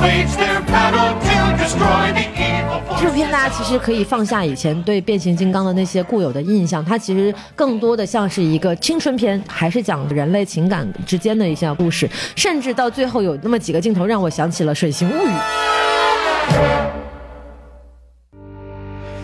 [0.00, 0.06] 这
[3.06, 15.28] 部片大家其实可以放下以前对变形金刚的那些固有的印象，它其实更多的像是一个青春片，还是讲人类情感之间的一些故事，甚至到最后有那么几个镜头让我想起了《水形物语》。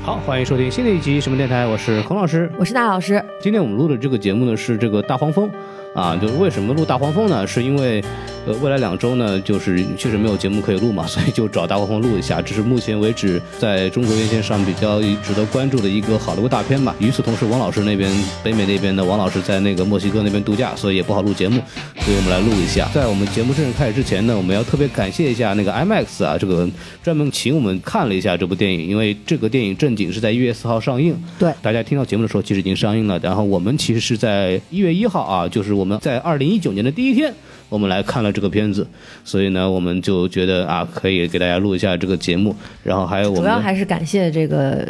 [0.03, 2.53] 好，欢迎收听新的一集什么电台，我是孔老师。
[2.59, 5.51] 我是大老师，今天我们录的这个节目呢是这个大黄蜂，
[5.95, 7.47] 啊，就是为什么录大黄蜂呢？
[7.47, 8.05] 是因为
[8.47, 12.41] 呃未来两周呢，就是确实没有节目可以录嘛， 所以就找大黄蜂录一下。
[12.41, 16.95] 这是目前为止在中国院线上比较值得关注的一个好的一个大片吧。
[17.01, 18.09] 与此同时，王老师那边
[18.45, 21.61] 北美那边的王老师在那个墨西哥那边度假，所以也不好录节目，
[21.99, 22.89] 所以我们来录一下。
[22.95, 26.69] 在我们节目正式开始之前呢，我们要特别感谢一下那个 IMAX 啊，这个
[27.03, 31.17] 专门请我们看了一下这部电影，因为这个电影正经是在一月四号上映。
[31.37, 33.19] 对大家听到节目的时候，其实已经上映了。
[33.21, 37.35] 然后我们其实是在一月一号啊，就是我们在二零一九年的第一天，
[37.69, 38.87] 我们来看了这个片子，
[39.25, 42.55] 所以呢，我们就觉得啊，可以给大家录一下这个节目。
[42.83, 44.87] 然后还有我们主要还是感谢这个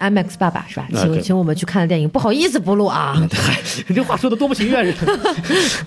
[0.00, 0.88] IMAX 爸爸是吧？
[0.94, 3.14] 请、啊请我们去看的电影，不好意思不录啊。
[3.32, 4.78] 嗨，你这话说的多不情愿。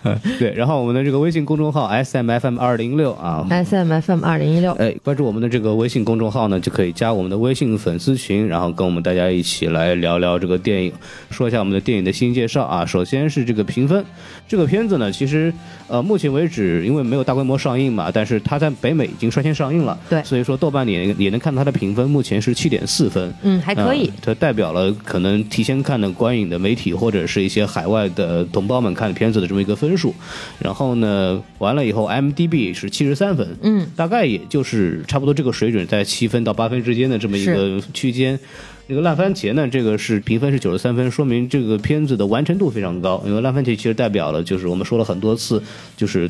[0.03, 10.93] 嗯 对，然后我们的这个微信公众号 S M F M 二零六啊，S M F M 二零一六，哎，关注我们的这个微信公众号呢，就可以加我们的微信粉丝群，然后跟我们大家一起来聊聊这个电影，
[11.29, 12.85] 说一下我们的电影的新介绍啊。
[12.85, 14.03] 首先是这个评分，
[14.47, 15.53] 这个片子呢，其实
[15.87, 24.07] 呃，目前为止因为没有大规模上映嘛，但是它在北美已经率先上映了，对所以说豆瓣也也能看到它的评分，目前是七点四分，嗯，还可以。
[24.07, 30.13] 嗯这代表了可能提前看的观影的媒体或者是一些海外的同胞们看片子的这么一个分数。
[30.59, 38.37] 然后呢，完了以后，MDB 是七十三分，嗯，大概也就是差不多这个水准，在七分到八分之间的这么一个区间。
[38.91, 43.23] 这个烂番茄呢，这个是评分是九十三分，说明这个片子的完成度非常高。
[43.25, 45.63] 因为烂番茄其实代表了，就是我们说了很多次，
[45.95, 46.29] 就是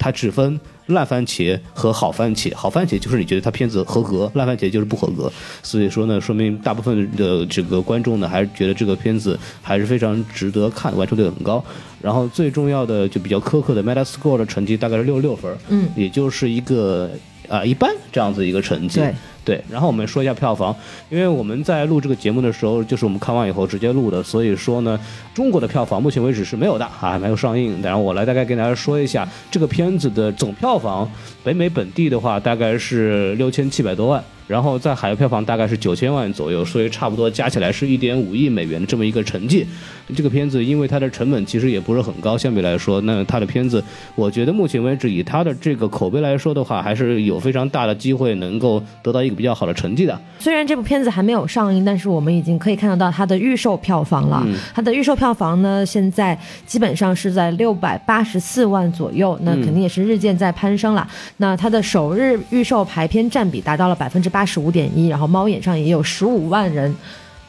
[0.00, 5.32] 它只分烂番茄和好番茄，好番茄就是你觉得它片子合格，烂番茄就是不合格。
[5.62, 11.64] 所以说呢，说明大部分的这个观众呢，还是觉得这个片子还是非常值得看，完成度很高。
[12.00, 17.08] 然后最重要的就比较苛刻的 Metascore 的成绩大概是六十六分，嗯，也就是一个
[17.48, 18.98] 啊、一般这样子一个成绩。
[18.98, 19.14] 对
[19.44, 20.74] 对，然后我们说一下票房，
[21.10, 24.98] 因为我们在录这个节目的时候，就是我们看完以后直接录的，所以说呢，
[25.34, 27.82] 中国的票房目前为止是没有的啊，还没有上映。
[27.82, 31.10] 然后我来大概跟大家说一下这个片子的总票房，
[31.42, 34.22] 北美本地的话大概是六千七百多万。
[34.46, 39.66] 然后在海外票房大概是九千万左右，所以差不多加起来是一点五亿美元的这么一个成绩。
[40.14, 43.82] 这个片子因为它的成本其实也不是很高，相比来说，那它的片子，
[44.14, 50.20] 我觉得目前为止以它的这个口碑来说的话，还是有非常大的机会能够得到一个比较好的成绩的。
[50.38, 54.42] 虽然这部片子还没有上映，但是我们已经可以看得到它的预售票房了。
[54.44, 61.06] 嗯它的预售票房呢，现在基本上是在六百八十四万左右，那肯定也是日渐在攀升了。
[61.38, 66.92] 那它的首日预售排片占比达到了百分之八十五点一，然后猫眼上也有十五万人。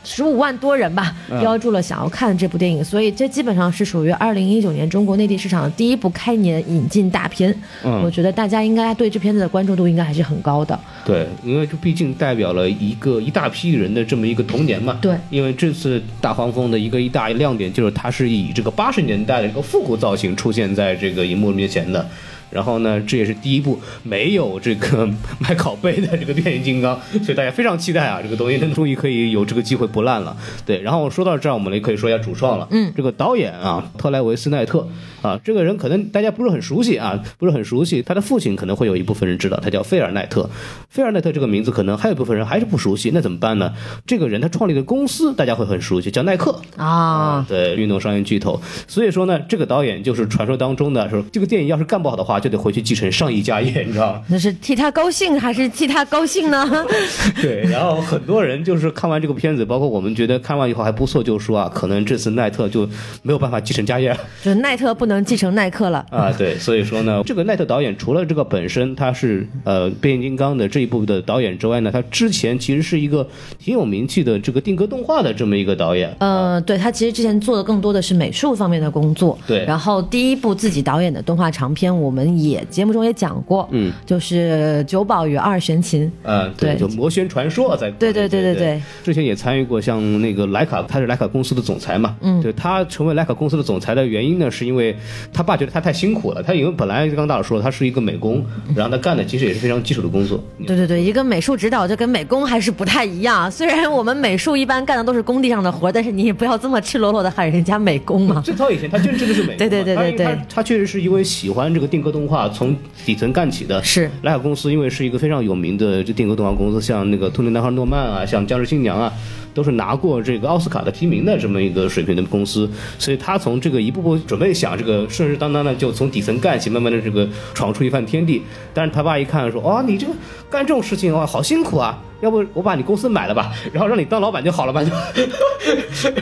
[0.06, 7.58] 十五万多人吧，嗯标注了想要看这部电影，所以这基本上是属于二零一九年中国内地市场的第一部开年引进大片。
[7.86, 10.78] 嗯我觉得大家应该对这片子的关注度应该还是很高的。
[11.06, 15.00] 对，因为这毕竟代表了一个一大批人的这么一个童年嘛。
[15.02, 22.06] 对因为这次大黄蜂的一个一大亮点就是它是以这个八十年代的一个复古造型出现在这个荧幕面前的。
[22.54, 25.06] 然后呢，这也是第一部没有这个
[25.40, 30.36] 卖拷贝的这个变形金刚，所以大家非常期待啊，这个东西终于可以有这个机会不烂了。
[30.66, 32.68] 对，然后说到这儿，我们也可以说一下主创了。
[32.72, 34.88] 嗯这个导演啊，特莱维斯奈特
[35.22, 38.02] 啊，这个人可能大家不是很熟悉啊，不是很熟悉。
[38.02, 40.50] 他的父亲可能会有一部分人知道，他叫费尔奈特。
[40.90, 43.74] 费尔奈特这个名字可能还有一部分人还是不熟悉，那怎么办呢？
[44.06, 46.62] 这个人他创立的公司大家会很熟悉，叫耐克。
[46.78, 48.62] 啊，对，运动商业巨头。
[48.88, 54.22] 所以说呢，这个导演就是传说当中的说，这个电影要是干不好的话，就得回去继承上亿家业，你知道吗？
[54.28, 56.86] 那是替他高兴还是替他高兴呢？
[57.42, 62.86] 对，然后很多人就是看完这个片子，包括我们觉得看完以后还不错，就说啊，可能这次奈特就
[63.22, 64.18] 没有办法继承家业了。
[64.44, 66.06] 就是奈特不能继承耐克了。
[66.10, 73.26] 啊，对，所以说呢，这个奈特导演除了这个本身他是呃变形金刚的这一部的导演之外呢，他之前其实是一个
[73.58, 76.14] 挺有名气的这个定格动画的这么一个导演。
[76.20, 79.38] 呃，对他其实之前做的更多的是美术方面的工作。
[79.48, 86.06] 对然后第一部自己导演的动画长片，我们也节目中也讲过，嗯，就是《九宝与二玄琴》。
[86.24, 92.42] 嗯，对，就魔轩传说在对对对对对，之前也参与过像那个莱卡，他是莱卡公司的总裁嘛，嗯。
[92.42, 94.96] 对他成为莱卡公司的总裁的原因呢，是因为
[95.32, 98.44] 他爸觉得他太辛苦了，他因为本来刚刚大佬说他是一个美工，
[98.76, 103.50] 然后他干的其实也是非常基础的工作，对对对，一个美术指导就跟美工还是不太一样。
[103.50, 108.42] 虽然我们美术一般干的都是工地上的活，但是你也不要这么赤裸裸的喊人家美工嘛。
[108.44, 110.38] 最早以前他真真的是美工，对对对对对。
[110.54, 112.74] 他确实是因为喜欢这个定格动画从
[113.06, 113.84] 底层干起的。
[113.84, 119.12] 是莱卡公司，因为是一个非常有名的这定格动画公司，像那个《通灵男孩诺曼》啊，像《僵尸新娘》啊，
[119.54, 128.42] 都是拿过这个奥斯卡的提名的这么一个水平的公司，所以他从这个一步步准备想这个顺势当当的就从底层干起，慢慢的这个闯出一番天地。
[128.74, 130.14] 但是他爸一看说，哦，你这个
[130.50, 132.02] 干这种事情哇，好辛苦啊。
[132.22, 134.90] 要不我把你公司买了吧，然后让你当老板就好了吧，就，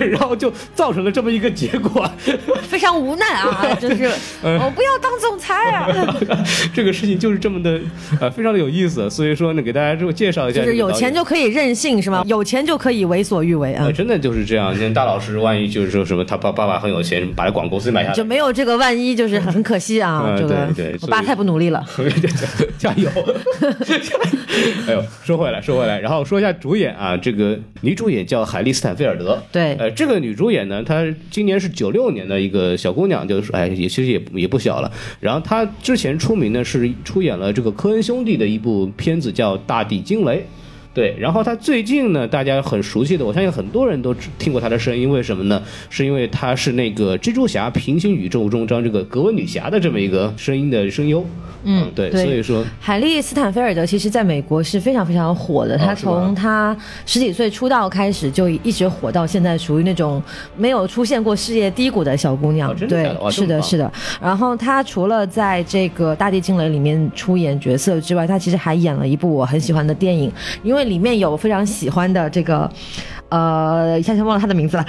[0.04, 2.10] 然后就造成了这么一个结果。
[2.64, 4.06] 非常无奈啊，就是
[4.42, 5.88] 我不要当总裁啊。
[6.74, 7.80] 这个事情就是这么的，
[8.20, 9.08] 呃，非常的有意思。
[9.12, 12.24] 所以说呢，给大家就介绍一下，就是有钱就可以任性是吗？
[12.26, 13.92] 有钱就可以为所欲为啊呃，？
[13.92, 14.74] 真的就是这样。
[14.74, 20.26] 你看大老师，万一就是说什么他爸爸爸很有钱，把这广告公司买下来，就没有这个万一，就是很可惜啊。
[20.36, 21.86] 嗯这个对对我爸太不努力了。
[22.78, 23.10] 加油！
[24.88, 29.42] 哎呦，说回来，说回来，然后说一下主演啊，这个女主演叫海莉斯坦菲尔德。
[29.52, 34.92] 对呃，这个女主演呢，她今年是九六年的一个小姑娘，就是哎，也其实也也不小了。
[35.20, 40.38] 然后她之前出名呢是出演了这个科恩兄弟的一部片子叫《大地惊雷》。
[40.94, 45.62] 对，然后他最近呢，大家很熟悉的，我相信很多人都听过他的声音，为什么呢？
[45.90, 51.26] 是因为他是那个蜘蛛侠平行宇宙中张这个格温女侠的这么一个声音的声优。
[51.64, 60.22] 嗯，对，对所以说海莉斯坦菲尔德其实在美国是非常非常火的，她从她十几岁出道开始就一直火到现在，属于那种
[60.58, 62.76] 没有出现过事业低谷的小姑娘。
[62.76, 63.92] 对是的，是的。
[64.20, 70.32] 然后她除了在这个《大地惊雷》里面出演角色之外，她其实还演了一部我很喜欢的电影，
[70.64, 72.70] 因为里面有非常喜欢的这个。
[73.30, 74.86] 呃，一下就忘了他的名字了，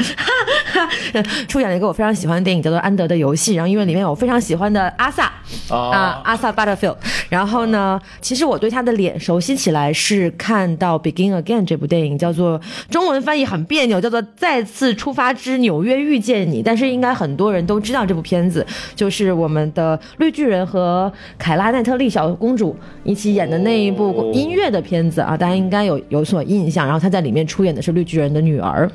[1.47, 3.53] 出演了一个我非常喜欢的电影，叫做《安德的游戏》。
[3.57, 5.33] 然后因为里面有我非常喜欢的阿萨，
[5.69, 6.97] 啊，阿萨 Butterfield。
[7.29, 12.61] 然后呢，其实我对他的脸熟悉起来是看到《Begin Again》这部电影，叫做
[12.91, 16.61] 中文翻译很别扭，叫做《再次出发之纽约遇见你》。
[16.65, 18.67] 但是应该很多人都知道这部片子，
[18.97, 26.85] 就是我们的绿巨人和凯拉奈特利小公主一起演的那一部音乐的片子啊，大家应该有有所印象。
[26.85, 28.91] 然后他在里面出演的是绿巨人的女儿。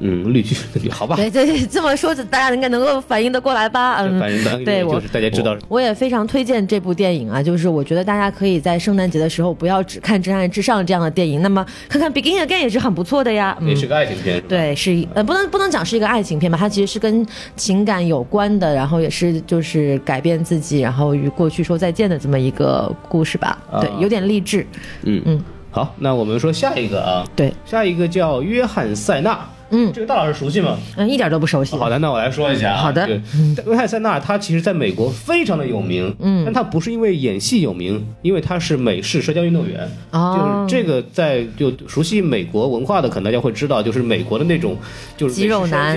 [0.00, 3.98] 嗯，绿巨人，好吧，对对，这么说大家应该能够反应得过来吧？
[4.02, 13.56] 嗯，反正对我就是大家知道，我也非常推荐这部电影啊，就是我觉得大家可以在圣诞节的时候不要只看《真爱至上》这样的电影，那么看看《Begin Again》也是很不错的呀。
[13.60, 23.62] 嗯也，是个爱情片，对，是一呃不能不能讲是一个爱情片吧，它其实是跟情感有关的，然后也是就是改变自己，然后与过去说再见的这么一个故事吧。
[23.80, 24.66] 对啊，有点励志。
[25.04, 25.44] 嗯嗯。
[25.74, 29.36] 好，那我们说下一个啊，对，下一个叫约翰塞纳。
[29.70, 30.78] 嗯这个大老师熟悉吗？
[30.96, 31.76] 嗯，一点都不熟悉。
[31.76, 32.82] 好的，那我来说一下啊。
[32.82, 33.20] 好的对，
[33.66, 39.88] 约翰塞纳他其实在美国非常的有名，嗯，但他不是因为演戏有名，因为他是美式摔跤运动员。
[40.10, 44.76] 哦就是这个在就熟悉美国文化的，可能大家会知道，就是美国的那种
[45.16, 45.96] 就是肌肉男，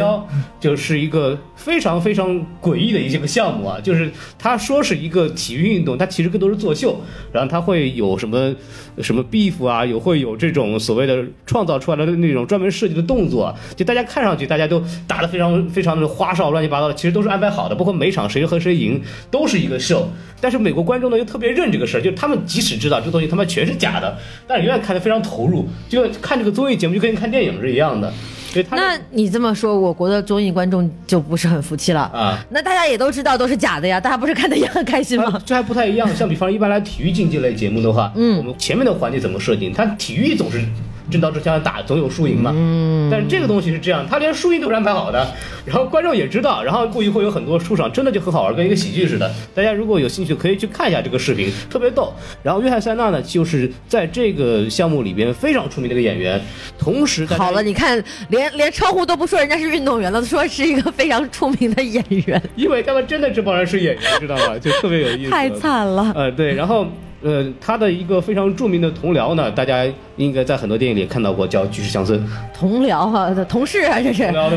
[0.60, 2.30] 就是一个非常非常
[2.62, 3.80] 诡异的一些个项目啊。
[3.82, 7.00] 就是他说是一个体育运动，他其实更多是作秀，
[7.32, 8.54] 然后他会有什么
[9.02, 19.02] 什么 beef 啊，有会有这种所谓的创造出来的那种专门设计的动作，就大家看上去大家都打得非常非常的花哨，乱七八糟的，其实都是安排好的，包括每场谁和谁赢
[19.32, 20.08] 都是一个秀。
[20.40, 24.18] 但是美国观众呢又特别认这个事儿，就是他们即使知道这东西他妈全是假的，
[24.48, 28.14] 但是永远看得非常投入，就看这个综艺节目就跟看电影是一样的。
[28.50, 32.02] 所以他那你这么说，我国的综艺观众就不是很服气了。
[32.14, 32.40] 啊。
[32.50, 35.40] 那大家也都知道都是假的呀，大家不是看的也很开心吗？
[35.46, 39.74] 这还不太一样，像比方一般来体育竞技类节目的话，嗯，我们前面的环节怎么设定？
[39.74, 40.64] 它体育总是
[41.10, 45.26] 真刀之枪的打，总有输赢嘛，嗯，但是这个东西是这样，他连输赢都是安排好的，
[45.66, 49.32] 然后观众也知道，然后故意会有很多出场，真的就很好玩，跟一个喜剧似的。
[49.56, 52.14] 大家如果有兴趣，可以去看一下这个视频，特别逗。
[52.44, 56.42] 然后约翰塞纳呢，就是在这个项目里边非常出名的一个演员，
[56.78, 64.58] 同时好了，你看，连连称呼都不说人家是运动员了，说是一个非常出名的演员，因为他们真的这帮人是演员，知道吗？
[64.60, 66.12] 就特别有意思，太惨了。
[66.16, 66.86] 呃，对，然后
[67.22, 69.86] 呃，他的一个非常著名的同僚呢，大家
[70.18, 72.22] 应该在很多电影里也看到过，叫巨石强森。
[72.54, 74.24] 同僚哈、同事啊，这是。
[74.24, 74.50] 同僚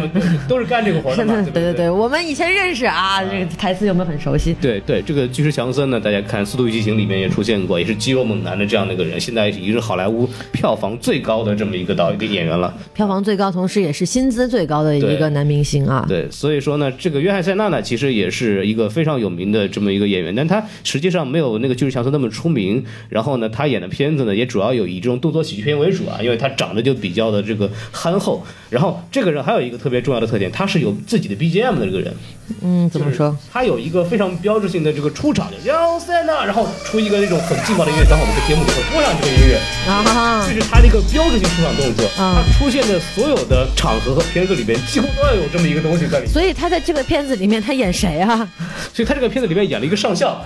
[0.48, 4.54] 都是干这个活的嘛， 对对对对对，我们以前认识啊，这个台词有没有很熟悉？
[4.60, 12.74] 对对，这个巨石强森呢，大家看《速度与激情》里面也出现过，也是肌肉猛男的这样的一个人，现在已经是好莱坞票房最高的这么一个导一个演员了。
[12.94, 16.04] 票房最高，同时也是薪资最高的一个男明星啊。
[16.08, 22.82] 对，所以说呢，这个约翰塞纳呢，其实也是一个非常有名的这么一个演员，但他实际上没有那个巨石强森那么出名。
[23.08, 28.44] 然后呢，他演的片子呢，也主要有以这种动作喜剧片为主啊，因为他长得就比较的这个憨厚。
[28.68, 32.14] 然后这个人还有一个特别重要的特点，他是有自己的 BGM 的这个人，
[32.62, 33.36] 嗯，怎么说？
[33.52, 39.58] 他有一个非常标志性的这个出场，要塞纳，然后出一个那种很劲爆的音乐，等会儿我们这节目里会播上这个音乐，
[39.90, 42.04] 啊这，是他的一个标志性出场动作。
[42.22, 46.32] 啊他出现的所有的场合和片子里面，几乎都要有这么一个东西在里面。
[46.32, 48.48] 所以他在这个片子里面，他演谁啊？
[48.92, 50.44] 所以他这个片子里面演了一个上校。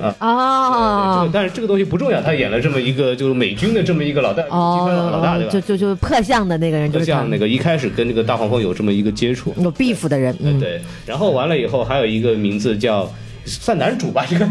[0.00, 5.52] 啊，啊这个，但是这个东西不重要，他演了这么一个就是美军的这么一个老大，集团的老大，对吧？
[5.52, 13.10] 就就就破相的那个人，就像那个一开始跟这个大黄蜂有这么一个接触，有 beef 的人，嗯，对，然后完了以后还有一个名字叫
[13.46, 14.46] 算男主吧，这个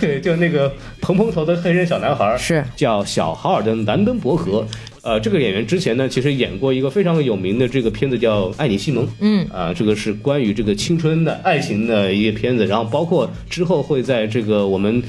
[0.00, 4.64] 对， 就那个蓬蓬头的黑人小男孩，是叫小哈尔的兰登伯格。
[5.02, 15.02] 呃，这个演员之前呢，其实演过一个非常有名的这个片子叫《爱你西蒙》，嗯，啊，这个是关于这个青春的爱情的一个片子，然后包括之后会在这个我们。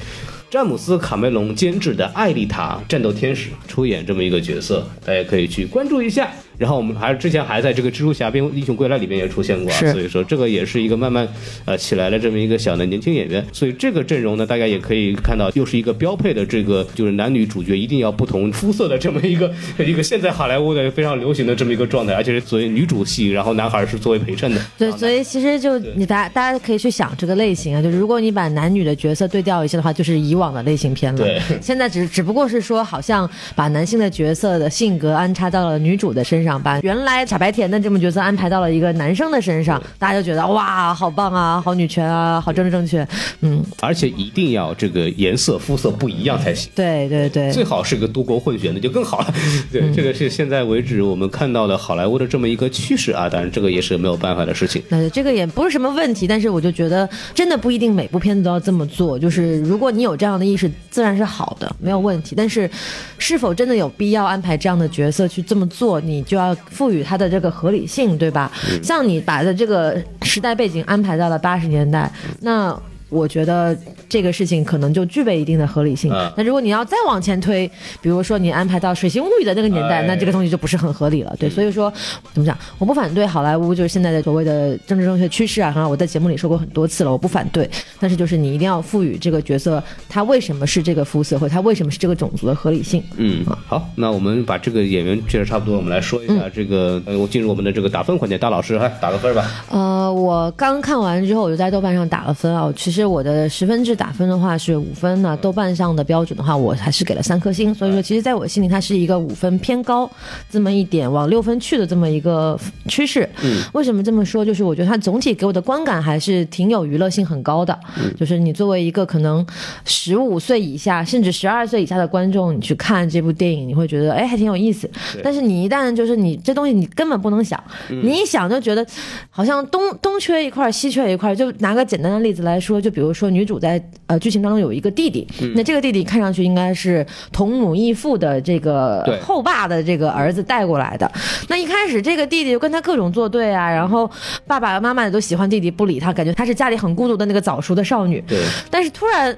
[0.50, 6.28] 詹姆斯·卡梅隆监制的《艾丽塔：战斗天使》出演这么一个角色，大家可以去关注一下。
[6.60, 11.26] 然后我们还之前还在这个《蜘蛛侠：边英雄归来》里面也出现过啊，所以说这个也是一个慢慢
[11.64, 13.42] 呃起来了这么一个小的年轻演员。
[13.50, 19.50] 所以这个阵容呢，大家也可以看到，又是一个标配的这个就是男女主角一定要不同肤色的这么一个
[19.82, 24.60] 一个现在好莱坞的非常流行的这么一个状态，而且是作为女主戏，然后男孩是作为陪衬的。
[24.76, 31.24] 对，所以其实就你大家大家可以去想这个类型啊，就是如果你把男女的角色对调一些的话，就是以往的类型片了。
[31.24, 43.06] 对现在只只不过是说，好像把男性的角色的性格安插到了女主的身上，把原来傻白甜的这么角色安排到了一个男生的身上，大家就觉得哇，好棒啊，好女权啊，好政治正确。
[43.40, 46.70] 嗯，而且一定要这个颜色肤色不一样才行。
[46.74, 49.34] 对对对，最好是个多国混血，那就更好了。
[49.70, 54.82] 对，这个是现在为止我们看到的好莱坞的这么一个趋势啊，当然这个也是没有办法的事情。
[54.88, 59.18] 那这个也不是什么问题，但是我就觉得真的不一定每部片子都要这么做。
[59.18, 62.34] 就是如果你有这样的意识，自然是好的，没有问题。
[62.36, 62.70] 但是
[63.18, 68.50] 是否真的有必要安排这样的角色去这么做，你就要赋予它的这个合理性，对吧？
[68.82, 72.76] 像你把的这个时代背景安排到了八十年代，那。
[73.12, 73.76] 我觉得
[74.10, 76.12] 这个事情可能就具备一定的合理性。
[76.12, 77.66] 嗯那如果你要再往前推，
[78.02, 81.34] 比如说你安排到《水形物语》的那个年代，哎那这个东西就不是很合理了。
[81.38, 81.90] 对，所以说
[82.34, 87.68] 怎么讲，我不反对好莱坞就是现在的所谓的政治正确趋势啊，哈，我在节目里说过很多次了，我不反对。
[88.00, 93.02] 但是就是你一定要赋予这个角色他为什么是这个肤色，或者他为什么是这个种族的合理性。
[93.16, 99.64] 嗯，好，那我们把这个演员介绍差不多，我们来说一下这个，呃，我进入我们的这个打分环节，大老师来打个分吧。
[99.70, 102.72] 呃，我刚看完之后，我就在豆瓣上打了分啊。
[102.76, 107.74] 其实我的十分制打分的话是五分呢，豆瓣上的标准的话，我还是给了三颗星。
[107.74, 110.10] 所以说，其实在我心里，它是一个五分偏高
[110.48, 113.28] 这么一点往六分去的这么一个趋势。
[113.42, 114.42] 嗯，为什么这么说？
[114.42, 117.78] 就是我觉得它总体给我的观感还是挺有娱乐性很高的。
[118.16, 119.46] 就是你作为一个可能
[119.84, 124.90] 十五岁以下甚至十二岁以下的观众，你去看这部电影，你会觉得哎还挺有意思。
[125.22, 128.86] 但是你一旦就是你这东西你根本不能想，你一想就觉得
[129.28, 131.36] 好像东东缺一块儿西缺一块儿。
[131.36, 141.10] 就拿个简单的例子来说，就比如说女主在呃剧情当中有一个弟弟，那这个弟弟看上去应该是同母异父的这个后爸的这个儿子带过来的。
[141.48, 144.10] 那一开始这个弟弟就跟他各种作对啊，然后
[144.46, 148.22] 爸爸妈妈也都喜欢弟弟，不理他，感觉他是家里很孤独的那个早熟的少女。
[148.26, 148.38] 对，
[148.70, 149.36] 但是突然。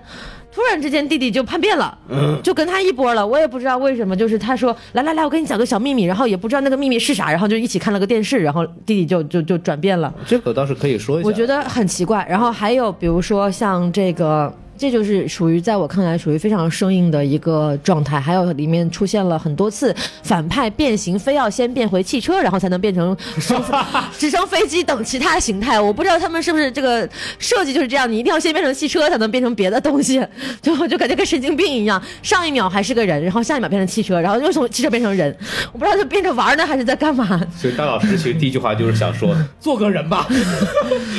[0.55, 3.27] 突然之间，弟弟就叛变了，嗯就跟他一波了。
[3.27, 10.13] 我也不知道为什么，就是他说来来来，我跟你讲个小秘密，然后也不知道那个秘密是啥，然后就一起看了个电视，然后弟弟就就就转变了。
[10.27, 11.27] 这个倒是可以说一下。
[11.27, 12.27] 我觉得很奇怪。
[12.29, 14.53] 然后还有比如说像这个。
[14.83, 23.63] 这就是属于在我看来属于非常生硬的一个状态，还有里面出现了很多次反派变形，非要先变回汽车，然后才能变成直升
[24.19, 25.81] 直升飞机等其他形态。
[25.81, 27.09] 我不知道他们是不是这个
[27.39, 30.21] 设计就是这样，你一定要先变成汽车才能变成别的东西，
[30.61, 35.33] 就我就感觉跟神经病一样，上一秒还是个人，然后下一秒变成汽车，然后又从汽车变成人，
[35.73, 37.41] 我不知道他变着玩呢还是在干嘛。
[37.57, 40.27] 所以大老师其实第一句话就是想说， 做个人吧，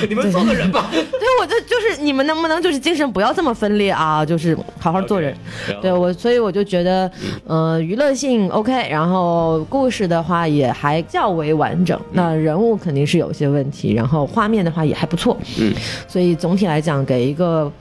[0.09, 0.89] 你们做个人吧。
[0.91, 1.05] 对，
[1.39, 4.25] 我就就是你们能不能就是精神不要这么分裂啊？
[4.25, 5.35] 就是好好做人。
[5.81, 7.11] 对我，所以我就觉得，
[7.45, 11.99] 呃，娱乐性 OK，然后故事的话也还较为完整。
[12.11, 15.37] 那人物肯定是有些问题，然后画面的话也还不错。
[15.59, 15.73] 嗯，
[16.07, 17.71] 所以总体来讲给一个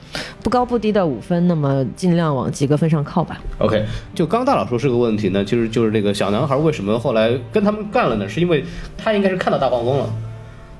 [0.41, 3.41] 不高不低的五分，那么尽量往及格分上靠吧。
[3.59, 8.27] OK，就刚大佬说这个问题呢，其实就是这个小男孩为什么后来跟他们干了呢？
[8.27, 8.63] 是因为
[8.97, 10.09] 他应该是看到大黄蜂了，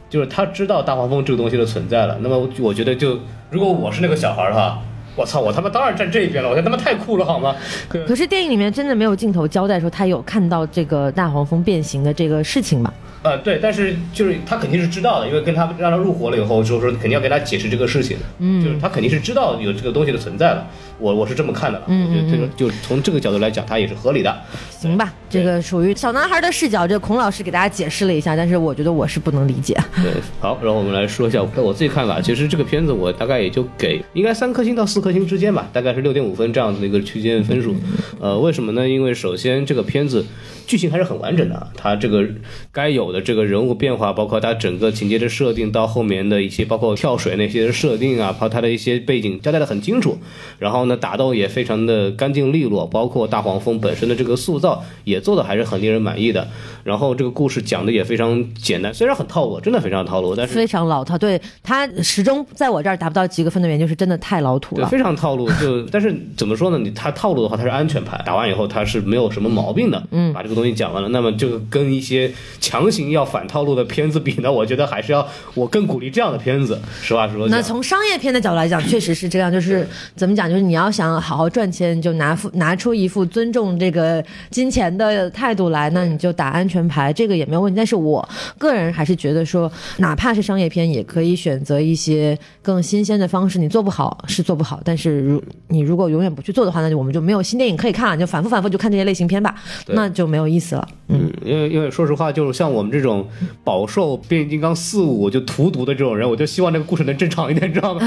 [0.09, 2.17] 就是他知道大黄蜂这个东西的存在了。
[2.21, 3.17] 那么我觉得就，
[3.53, 4.79] 如果我是那个小孩儿哈，
[5.15, 7.55] 我操，我他妈当然站这边了，我他妈太酷了好吗？
[7.87, 12.91] 可是电影里面真的没有镜头交代说他有看到这个大黄蜂变形的这个事情吗？
[13.23, 20.67] 呃，对，但是就是他肯定是知道的，因为跟他让他入伙了以后，就是说肯定要给他解释这个事情，嗯，就是他肯定是知道有这个东西的存在了，
[20.99, 24.35] 我我是这么看的了，嗯嗯这个就从这个角度来讲，他也是合理的。
[24.69, 29.73] 行吧，这个属于小男孩的视角，这孔老师给大家解释了一下，但是我觉得我是不能理解。
[29.95, 30.11] 对，
[30.41, 32.19] 好，然后我们来说一下我自己看法。
[32.19, 37.73] 其实这个片子我大概也就给应该三颗星到四颗星之间吧，大概是六点五分这样子的一个区间分数。
[38.19, 38.87] 呃，为什么呢？
[38.87, 40.25] 因为首先这个片子
[40.67, 42.27] 剧情还是很完整的啊，它这个
[42.73, 50.17] 该有的这个人物变化，包括他整个情节的设定，到后面的一些包括跳水那些设定啊，包括他的一些背景交代的很清楚。
[50.59, 56.49] 然后呢，打斗也非常的干净利落，包括大黄蜂本身的这个塑造也做的还是很令人满意的。
[56.83, 64.89] 然后这个故事讲的也非常简单，虽然很套路，真的非常套路，但是非常老套，对他始终在我这儿达不到及格分的原因就是真的太老土对，了。
[64.89, 65.49] 非常套路。
[65.61, 66.77] 就 但是怎么说呢？
[66.77, 70.01] 你他套路的话，他是安全牌，打完以后他是没有什么毛病的。
[70.11, 76.79] 嗯，把这个东西讲完了，那么就跟一些强行要反套路的片子比呢，我觉得还是要我更鼓励这样的片子。
[77.01, 79.51] 实话实说，那从商业片的角度来讲，确实是这样。
[79.51, 87.77] 就是怎么讲，就是你要想好好赚钱，就拿副拿出一副尊重这个金钱的态度来，那你就打安全牌，这个也没有问题。
[87.77, 88.27] 但是我
[88.57, 93.59] 个人还是觉得说，哪怕是商业片，也可以选择一些更新鲜的方式。
[93.59, 99.53] 你做不好是做不好，但是如你如果永远不去做的话，那就我们就没有新电影可以看了，就反复反复就看这些类型片吧，
[99.87, 100.87] 那就没有意思了。
[101.09, 103.27] 嗯，嗯，因为因为说实话，就是像我们这种
[103.63, 108.01] 饱受变形金刚四五就荼毒的这种人，我就希望那个故事能正常一点，你知道吗？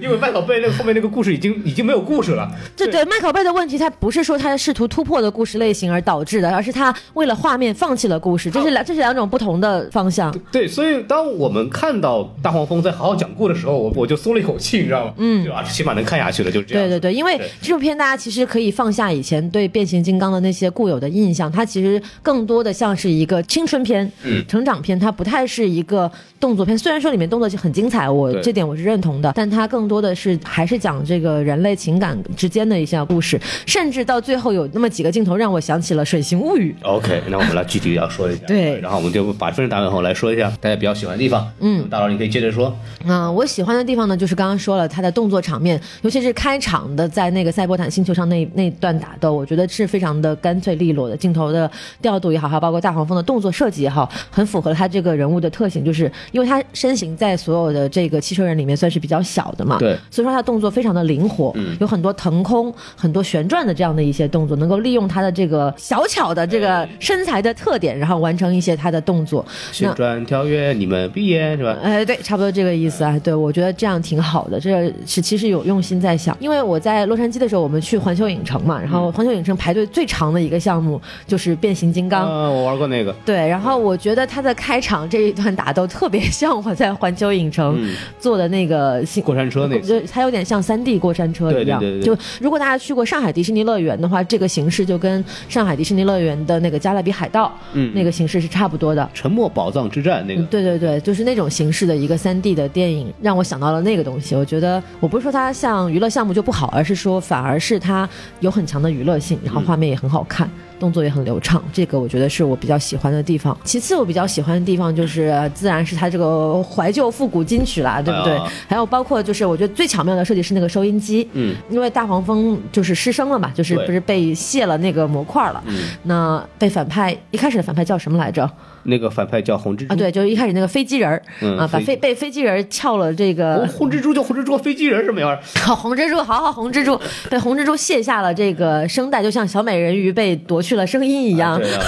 [0.00, 2.50] 因为麦考贝那个后面那个故事已经已经没有故事了。
[2.76, 10.36] 这对麦考贝的问题，他不是说他试图突破的故事类型而导致的，而是他为了画面放弃了故事，这是两这是两种不同的方向。
[10.52, 15.14] 对，所以当我们看到大黄蜂在好好讲故的时候，我我就松了一口气，你知道吗？
[15.16, 15.62] 嗯，对吧？
[15.62, 16.84] 起码能看下去了，就是这样。
[16.84, 26.76] 对对对，因为这部片大家其实可以放下以前对变形金刚的那些固有的印象，它其实更多的像是一个青春片、嗯成长片，它不太是一个动作片。
[26.76, 36.74] 虽然说里面动作很精彩，我这点我是认同的，但它更多的是还是讲这个人类情感之间的一些故事，甚至到最后有那么几个镜头让我想起了《水形物语》。
[36.86, 38.46] OK，那我们来具体要说一下。
[38.46, 41.50] 对然后我们就把分数打完后来说一下大家比较喜欢的地方。
[41.60, 42.74] 嗯，大佬你可以接着说。
[43.04, 51.70] 嗯，我喜欢的地方呢，就是刚刚说了，他的动作场面，尤其是开场的在那个赛博坦星球上那那段打斗，我觉得是非常的干脆利落的，镜头的
[52.02, 69.44] 调度也好，还有包括大黄蜂的动作设计也好，很符合他这个人物的特性，就是因为他身形在所有的这个汽车人里面算是比较小的嘛，对所以说他动作非常的灵活，有很多腾空、很多旋转的这样的一些动作，能够利用他的这个小巧的这个身材的特点，然后完成一些他的动作。
[69.72, 71.76] 旋转跳跃，你们闭眼是吧？
[71.82, 73.18] 哎，对，差不多这个意思啊。
[73.18, 74.70] 对，我觉得这样挺好的，这
[75.06, 76.36] 是其实有用心在想。
[76.40, 82.22] 因为我在洛杉矶的时候，我们去环球影城嘛，然后环球影城排队最长的一个项目就是变形金刚。
[82.22, 83.12] 啊，我玩过那个。
[83.24, 87.78] 对，然后我觉得他的开场这一段打斗特别像我在环球影城
[88.18, 91.80] 坐的那个新过山车那个就它有点像三 D 过山车一样。
[91.80, 99.08] 对对对对就如果大家去过上海迪士尼乐园的话，这个形式就跟上海迪士尼乐园的那个加勒比海盗，嗯那个形式是差不多的。
[99.12, 100.42] 沉默宝藏之战那个。
[100.44, 104.34] 对对对，就是那种形式的一个三 D 的电影，让我想到了那个东西。
[104.34, 108.08] 我觉得我不是说它像娱乐项目就不好，而是说反而是它
[108.40, 110.50] 有很强的娱乐性，然后画面也很好看。
[110.78, 113.56] 动作也很流畅，这个我觉得是我比较喜欢的地方。
[113.64, 118.36] 其次，我比较喜欢的地方就是，呃自然是它这个怀旧复古金曲啦，对不对？
[118.36, 128.48] 哎还有包括就是，我觉得最巧妙的设计是那个收音机，嗯，因为大黄蜂就是失声了嘛，就是不是被卸了那个模块了，嗯那被反派一开始的反派叫什么来着？
[128.86, 135.40] 那个反派叫红蜘蛛啊，对，就是一开始那个飞机人儿、嗯啊，把飞飞被飞机人儿撬了这个红红蜘蛛就红蜘蛛，飞机人什么玩意儿？
[135.60, 141.82] 好红蜘蛛，好好红蜘蛛，被红蜘蛛卸下了这个声带，就像小美人鱼被夺去了声音一样，啊啊。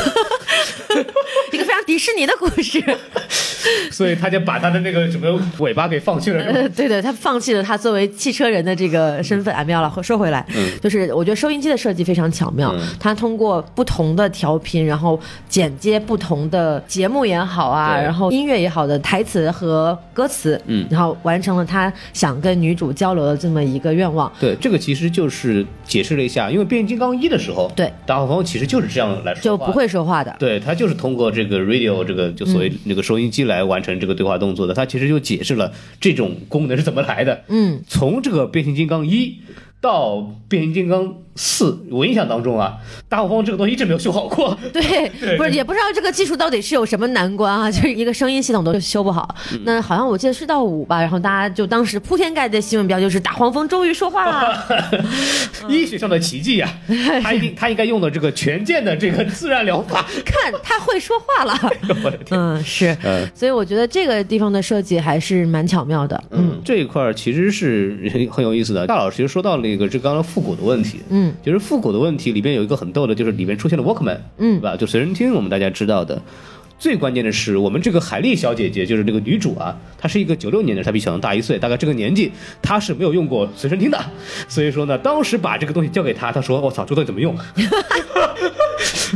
[1.53, 2.83] 一个非常迪士尼的故事。
[3.91, 9.49] 所以他就把他的那个什么尾巴给放弃了，对的，他放弃了他作为汽车人的这个身份。
[9.55, 10.47] 啊，妙了，说回来，
[10.81, 12.87] 就是我觉得收音机的设计非常巧妙，嗯。
[13.01, 20.87] 它通过不同的调频，然后剪接不同的节目也好啊，然后音乐也好的台词和歌词，嗯。
[20.91, 24.31] 然后完成了他想跟女主交流的这么一个愿望。
[24.39, 27.93] 对，这个其实就是解释了一下，因为变形金刚一的时候，对。
[28.07, 32.61] 大黄蜂其实就是这样来说就不会说话的，对他就是通过这个 radio 这个就所嗯。
[32.61, 37.45] 谓那个收音机来完成这个对话动作的，他其实就解释了这种功能是怎么来的。
[37.49, 39.39] 嗯，从这个变形金刚一
[39.81, 42.75] 到变形金刚四，我印象当中啊，
[43.09, 44.59] 大黄蜂这个东西一直没有修好过。
[44.75, 49.37] 对，不是也不知道这个技术到底是有什么难关啊，就是一个声音系统都修不好。
[49.53, 54.67] 嗯那好像我记得是到五吧，然后大家就当时铺天盖地的新闻标就是大黄蜂终于说话了。
[55.71, 56.69] 医学上的奇迹呀、
[57.23, 60.05] 他一定他应该用的这个全健的这个自然疗法。
[60.25, 61.57] 看他会说话了。
[62.03, 66.21] 我的天，嗯，是，嗯所以我觉得这个地方的设计还是蛮巧妙的。
[66.33, 68.87] 嗯这一块儿其实是很很有意思的。
[68.87, 74.77] 大老师其实说到了一个这刚刚复古的问题，嗯，就是复古的问题里边有一个很逗的，就是里边出现了 Walkman，嗯对吧？
[74.77, 76.21] 就随身听，我们大家知道的。
[76.79, 82.31] 最关键的是，我们这个海丽小姐姐，就是这个女主啊，她是一个九六年的，她比小杨大一岁，大概这个年纪，
[82.63, 83.99] 她是没有用过随身听的，
[84.47, 87.37] 所以说呢，当时把这个东西交给她，她说：“我操，这东西怎么用？”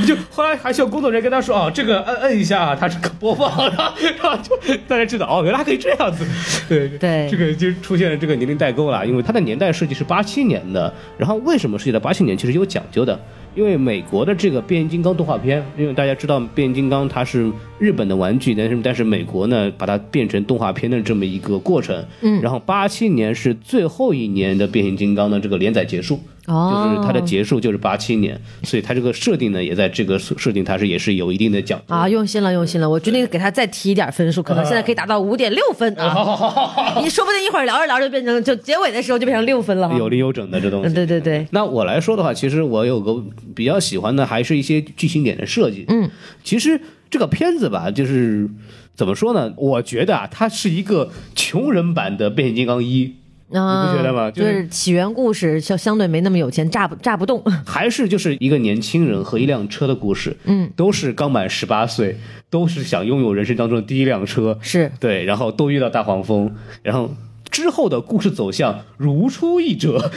[0.07, 4.57] 就后来还需要工作人员跟他说：“啊，这个摁摁一下，它是可播放的。”然后就
[4.89, 6.25] 大家知道哦，原来还可以这样子。
[6.69, 13.19] 对对这个就出现了这个年龄代沟了，因为它的年代设计是八七年的，然后为什么设计到八七年，其实有讲究的。
[13.55, 26.19] 因为美国的这个变形金刚动画片，因为大家知道变形金刚它是日本的玩具，但是但是美国呢把它变成动画片的这么一个过程，嗯，然后八七年是最后一年的变形金刚的这个连载结束，
[26.53, 31.95] 哦，就是它的结束就是八七年，所以它这个设定呢也在这个设定它是也是有一定的讲究。
[31.95, 32.89] 啊，用心了，用心了！
[32.89, 36.11] 我决定给他再提一点分数，可能现在可以达到五点六分啊！
[36.11, 39.91] 好好好你说不定一会儿聊着聊着就变成，就结尾的时候就变成六分了。
[39.97, 40.95] 有零有整的这东嗯，西。
[40.95, 43.23] 对对对，那我来说的话，其实我有个
[43.55, 45.85] 比较喜欢的，还是一些剧情点的设计。
[45.89, 46.11] 嗯，
[46.45, 48.49] 其实这个片子吧，就是
[48.95, 49.53] 怎么说呢？
[49.57, 53.15] 我觉得啊，它是一个穷人版的变形金刚一。
[53.53, 57.43] 啊，你不觉得吗就就是是起源故事相相对没那么有钱，炸不炸不动。
[57.67, 62.19] 还是就是一个年轻人和一辆车的故事，嗯，都是刚满十八岁，
[62.51, 64.91] 都是想拥有人生当中的第一辆车，是。
[64.99, 67.11] 对，然后都遇到大黄蜂，然后
[67.53, 70.11] 之后的故事走向如出一辙，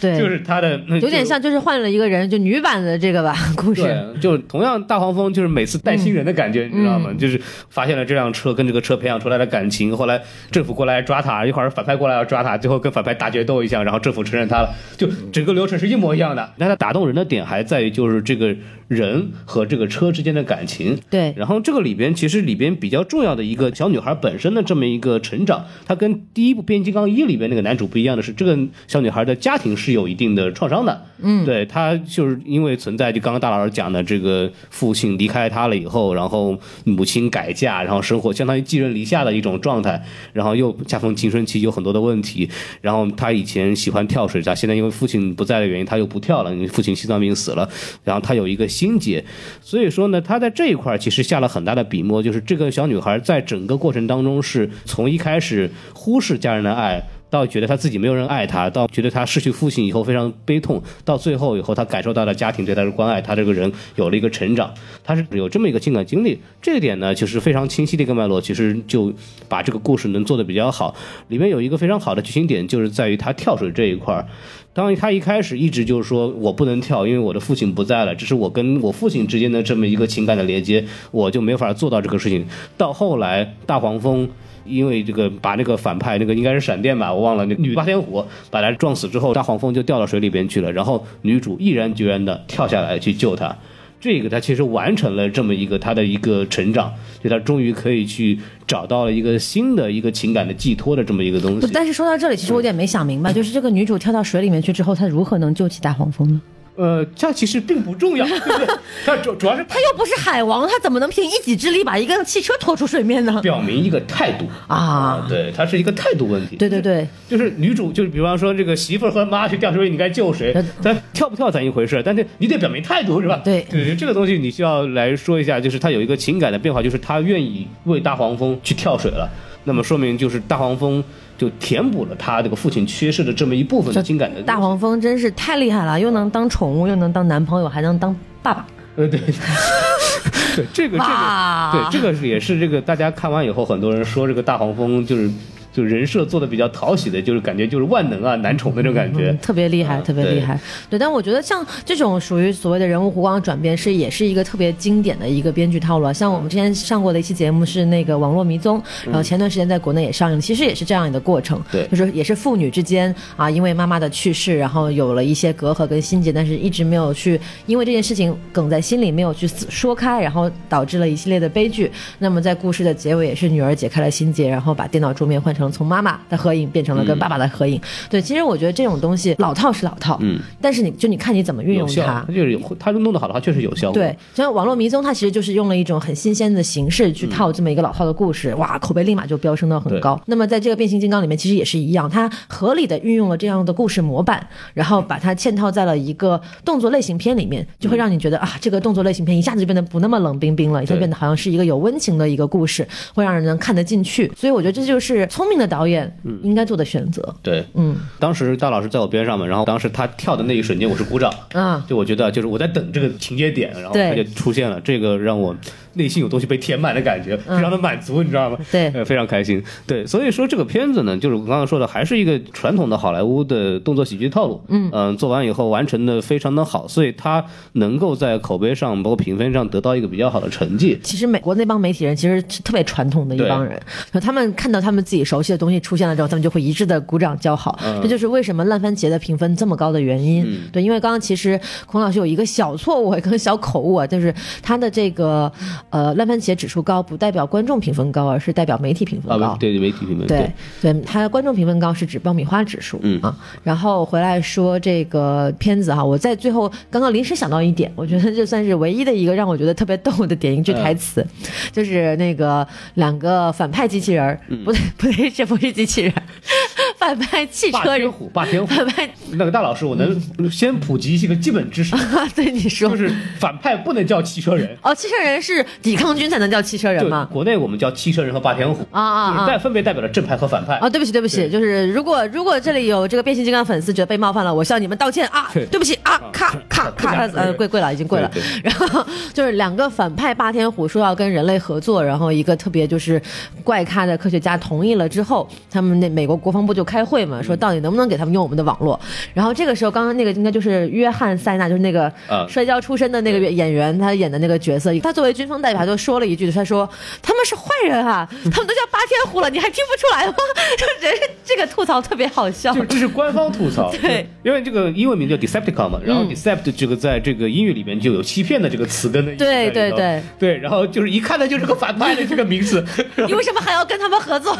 [0.00, 3.82] 对 就是他的有点像就是换了一个人，就女版的这个吧 故事。
[3.82, 7.10] 对，就同样大黄蜂就是每次带新人的感觉，你知道吗？
[7.16, 16.52] 就是发现了这辆车跟这个车培养出来的感情，后来政府过来抓他，一会儿反派过来要抓他，最后跟反派大决斗一下，然后政府承认他了，就整个流程是一模一样的。
[16.56, 18.52] 那他打动人的点还在于就是这个
[18.94, 20.98] 人和这个车之间的感情。
[21.10, 31.06] 对然后这个里边其实里边比较重要的一个小女孩本身的这么一个成长，她跟第一部《变形金刚一》里边那个男主不一样的是，这个小女孩的家庭是有一定的创伤的。
[31.18, 40.02] 嗯，对她就是因为存在就刚刚大老师讲的这个父亲离开她了以后，然后母亲改嫁，然后生活相当于寄人篱下的一种状态，
[40.32, 42.48] 然后又恰逢青春期有很多的问题，
[42.80, 47.68] 然后她以前喜欢跳水，她现在因为父亲不在的原因，她又不跳了，因为父亲心脏病死了，
[48.02, 49.24] 然后她有一个心结，
[49.62, 57.02] 所以说呢，她在这一块其实下了很大的笔墨，就是这个小女孩在整个过程当中是从一开始忽视家人的爱。
[57.30, 66.38] 到觉得她自己没有人爱她，到觉得她失去父亲以后非常悲痛，到最后以后她感受到了家庭对她的关爱，她这个人有了一个成长，她是有这么一个情感经历。
[66.62, 69.12] 这个点呢，就是非常清晰的一个脉络，其实就
[69.48, 70.94] 把这个故事能做得比较好。
[71.26, 74.24] 里面有一个非常好的剧情点，就是在于她跳水这一块儿。
[74.74, 82.44] 当然，他一开始一直就是说我不能跳，因为我的父亲不在了，这是我跟我父亲之间的这么一个情感的连接，我就没法做到这个事情。
[82.76, 84.28] 到后来，大黄蜂
[84.64, 93.56] 因为这个把那个反派那个应该是闪电吧，我忘了那女霸天虎把他撞死之后，大黄蜂就掉到水里边去了，然后女主毅然决然的跳下来去救他。
[94.04, 101.66] 这个他其实完成了这么一个他的一个成长，就他终于可以去找到了一个新的一个情感的寄托的这么一个东西。
[101.72, 106.38] 但是说到这里，其实我有点没想明白， 就是这个女主跳到水里面去之后，她如何能救起大黄蜂呢？
[106.76, 108.66] 呃，这其实并不重要， 对不对？
[109.04, 113.40] 它主主要是他又不是海王，他怎么能凭一己之力把一个汽车拖出水面呢？
[113.42, 116.56] 表明一个态度啊，对，他是一个态度问题。
[116.56, 120.52] 对对对，就是女主，就是比方说这个媳妇儿和妈去掉水，你该救谁？
[120.80, 123.40] 咱跳不跳咱一回事，但是你得表明态度，是吧？
[123.44, 129.30] 对对，这个东西你需要来说一下，就是他有一个情感的变化，就是他愿意为大黄蜂去跳水了。
[129.66, 131.02] 那么说明就是大黄蜂
[131.36, 138.66] 就填补了他这个父亲缺失的这么一部分的情感的大黄蜂真是太厉害了，又能当宠物，又能当男朋友，还能当爸爸。
[138.96, 139.18] 呃，对，
[140.54, 145.28] 对，这个这个，对，这个也是这个大家看完以后，很多人说这个大黄蜂就是
[145.74, 149.30] 就人设做的比较讨喜的，就是感觉就是万能啊、男宠那种感觉。
[149.30, 150.58] 嗯，特别厉害，嗯特别厉害。
[150.88, 156.12] 对，但我觉得像这种属于所谓的人物弧光转变，是也是一个特别经典的一个编剧套路啊。
[156.12, 161.58] 像我们之前上过的一期节目是那个《网络迷踪》，然后前段时间在国内也上映，其实也是这样的过程。
[161.58, 171.90] 嗯对就是也是父女之间啊，因为妈妈的去世，然后有了一些隔阂跟心结，但是一直没有去因为这件事情梗在心里，没有去说开，然后导致了一系列的悲剧。
[172.18, 177.80] 那么在故事的结尾，也是女儿解开了心结，然后把电脑桌面换成成从妈妈的合影变成了跟爸爸的合影。
[178.10, 182.32] 对，其实我觉得这种东西老套是老套，嗯，但是你就你看你怎么运，用它它。
[182.32, 183.94] 就是，它弄得好的话确实有效果。
[183.94, 190.20] 对，像网络迷踪，它其实就是用了一种很新鲜的形式去套这么一个老套的故事，哇，口碑立马就飙升到很高。
[190.26, 204.30] 那么在这个变形金刚里面，其实也是一样，它合理的运用了这样的故事模板，然后把它嵌套在了一个动作类型片里面，就会让你觉得啊，这个动作类型片一下子就变得不那么冷冰冰了，一下变得好像是一个有温情的一个故事，会让人能看得进去。
[204.36, 207.34] 所以我觉得这就是聪明的导演应该做的选择。
[207.42, 207.96] 对，嗯。
[208.18, 211.32] 当时大老师在我边上嘛，然后当时他跳的那一瞬间，我是鼓掌。
[211.52, 214.08] 啊，就我觉得，就是我在等这个情节点，然后对。
[214.08, 215.54] 它就出现了，这个让我
[215.94, 218.56] 内心有东西被填满的感觉，非常的满足，你知道吗？
[218.60, 219.62] 嗯对呃，非常开心。
[219.86, 224.60] 对，所以说这个片子呢，就是我刚刚说的，还是一个传统的好莱坞的动作喜剧套路。
[224.68, 230.98] 嗯做完以后完成的非常的好，所以它能够在口碑上，包括评分上得到一个比较好的成绩。
[231.02, 233.80] 其实美国那帮媒体人其实是特别传统的一帮人，
[234.20, 237.78] 他们看到他们自己熟悉的东西出现了之后，他们就会一致的鼓掌叫好。
[238.02, 240.46] 这就是为什么烂番茄的评分这么高的原因。
[240.72, 245.50] 对，因为刚刚其实孔老师有一个小错误，一个小口误啊，就是他的这个
[245.94, 249.46] 呃烂番茄指数高，不代表观众评分高，而是代表媒体评分高。
[249.46, 250.50] 啊，对对，媒体评分对
[250.82, 261.24] 对，它观众评分高是指爆米花指数，嗯啊，然后回来说这个片子哈，我在最后刚刚临时想到一点，我觉得这算是唯一的一个让我觉得特别逗的点，一句台词，
[261.70, 266.22] 就是那个两个反派机器人儿，不对不对，这不是机器人儿，
[266.98, 268.74] 反派汽车人，霸天虎，霸天虎。
[268.74, 272.88] 反派那个大老师，我能先普及一些个基本知识， 啊，对你说。
[272.90, 277.28] 就是反派不能叫汽车人，哦，汽车人是抵抗军才能叫汽车人吗？
[277.32, 279.46] 国内我们叫汽车人和霸天虎，啊啊啊。
[279.46, 280.74] 代分别代表了正派和反派。
[280.76, 285.66] 啊，对不起，对不起，就是如果如果这里有这个变形金刚粉丝觉得被冒犯了，我向你们道歉啊，对。
[285.66, 288.30] 对不起啊，咔咔咔，呃，跪跪了，已经跪了。
[288.62, 293.20] 然后就是两个反派霸天虎说要跟人类合作，然后一个特别就是
[293.64, 298.98] 怪咖的科学家同意了之后，他们那美国国防部就开会嘛，说到底能不能给他们用我们的网络。
[299.32, 306.88] 然后这个时候，刚刚那个应该就是约翰塞纳，就是那个啊摔跤出身的那个演员，他演的那个角色，他作为军方代表，他就说了一句，他说
[307.22, 310.34] 他们是坏人啊， 他们都叫八天虎了，你还听不出来吗？
[310.76, 312.74] 就觉得这个吐槽特别好笑。
[312.74, 322.84] 就这是官方吐槽， 对，因为这个英文名叫 Decepticon 嘛，然后嗯 Decept 这个在这个英语里面就有欺骗的这个词根的意思对对对对，然后就是一看他就是个反派的这个名字，
[323.26, 324.56] 你为什么还要跟他们合作？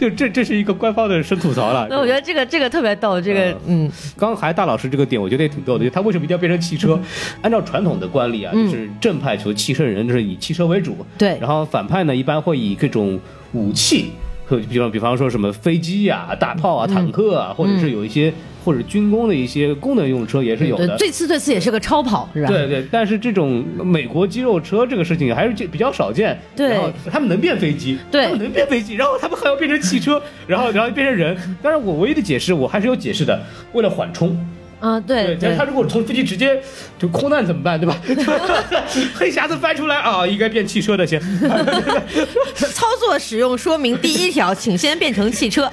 [0.00, 1.86] 就这这是一个官方的深吐槽了。
[1.90, 3.90] 那我觉得这个这个特别逗，这个嗯。
[4.16, 6.98] 刚才大老师这个点，我觉得也挺逗的，就他为什么一定要变成汽车？
[7.42, 11.38] 按照传统的惯例啊，就是正派求汽车人，就是以汽车为主，嗯对。
[11.40, 13.18] 然后反派呢，一般会以各种
[13.52, 18.32] 武器，和比方比方说什么飞机呀、大炮啊、坦克啊，或者是有一些
[18.64, 20.96] 或者军工的一些功能用车也是有的，。
[20.96, 22.48] 最次最次也是个超跑是吧？
[22.48, 26.38] 对对，但是这种美国肌肉车这个事情还是比较少见。
[26.56, 31.36] 对然后他们能变飞机，对他们能变飞机，然后他们还要变成汽车，然后然后变成人。
[31.62, 33.40] 但是，我唯一的解释我还是有解释的，
[33.72, 34.36] 为了缓冲。
[34.80, 36.60] 啊对他如果从飞机直接
[36.98, 37.96] 就空难怎么办，对吧？
[39.14, 41.20] 黑匣子翻出来啊，应该变汽车的先。
[42.54, 45.70] 操作使用说明第一条，请先变成汽车。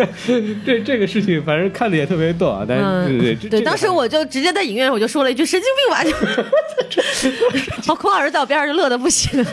[0.64, 7.02] 这这个事情反正看的也特别逗啊，但是、嗯，对对对，当时我就直接在影院我就说了一句神经病吧，就，
[7.86, 9.44] 好，孔老师在我边上就乐的不行。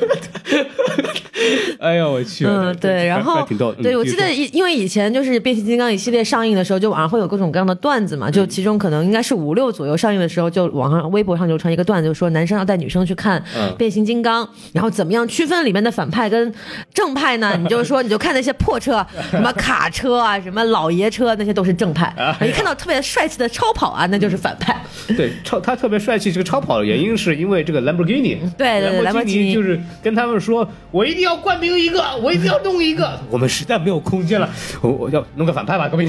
[1.80, 3.74] 哎呦我去，嗯，对，然后挺逗。
[3.78, 13.74] 嗯对我记得因为以前就是变形金刚一系列上映的时候，就网上会有各种各样的段子嘛，嗯就其中可能应该是五六左右上映的时候，就网上微博上流传一个段子，就说男生要带女生去看嗯。
[13.80, 16.54] 变形金刚，然后怎么样区分里面的反派跟
[16.93, 17.58] 正派呢？
[17.60, 24.80] 你就说你就看那些破车，什么卡车啊，什么老爷车，那些都是正派，啊 一看到特别帅气的超跑啊，那就是反派。
[25.17, 34.48] 对超他特别帅气，这个超跑的原因是因为这个兰博基尼，对对对兰博基尼尼就是跟他们说，我一定要冠名一个，我一定要弄一个，我们实在没有空间了，
[34.82, 36.08] 我我要弄个反派吧，各位，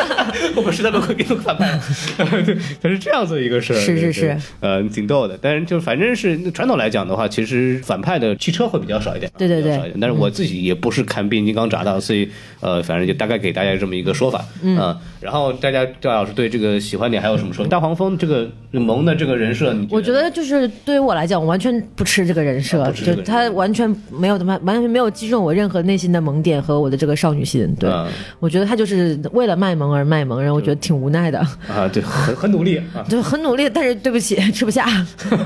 [0.56, 1.78] 我们实在没有空间弄个反派
[2.82, 4.36] 它是这样子一个事是是是。
[4.60, 9.92] 呃，挺逗的，但是就反正是传统来讲的话，其实反派的汽车会比较少一点，对对对。
[10.00, 12.28] 但是我自己也不是看变形金刚长大，所以
[12.60, 17.66] 呃，反正就大概给大家这么一个说法，嗯、然后大家赵老师对这个喜欢点还有什么说？
[17.66, 27.74] 大黄蜂这个萌的这个人设，你我觉得就是对于我来讲，我完全不吃这个人设，就他完全没有怎么完全没有击中我任何内心的萌点和我的这个少女心。
[27.78, 28.06] 对，嗯
[28.40, 33.02] 我觉得他就是为了卖萌而卖萌，然后我觉得挺无奈的，啊，对，很很努力啊。
[33.08, 34.86] 就很努力，但是对不起，吃不下。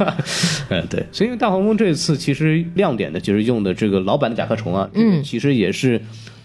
[0.69, 6.01] 嗯，对，所以大黄蜂这次其实亮点的就是用的这个老版的甲壳虫啊，嗯，其实也是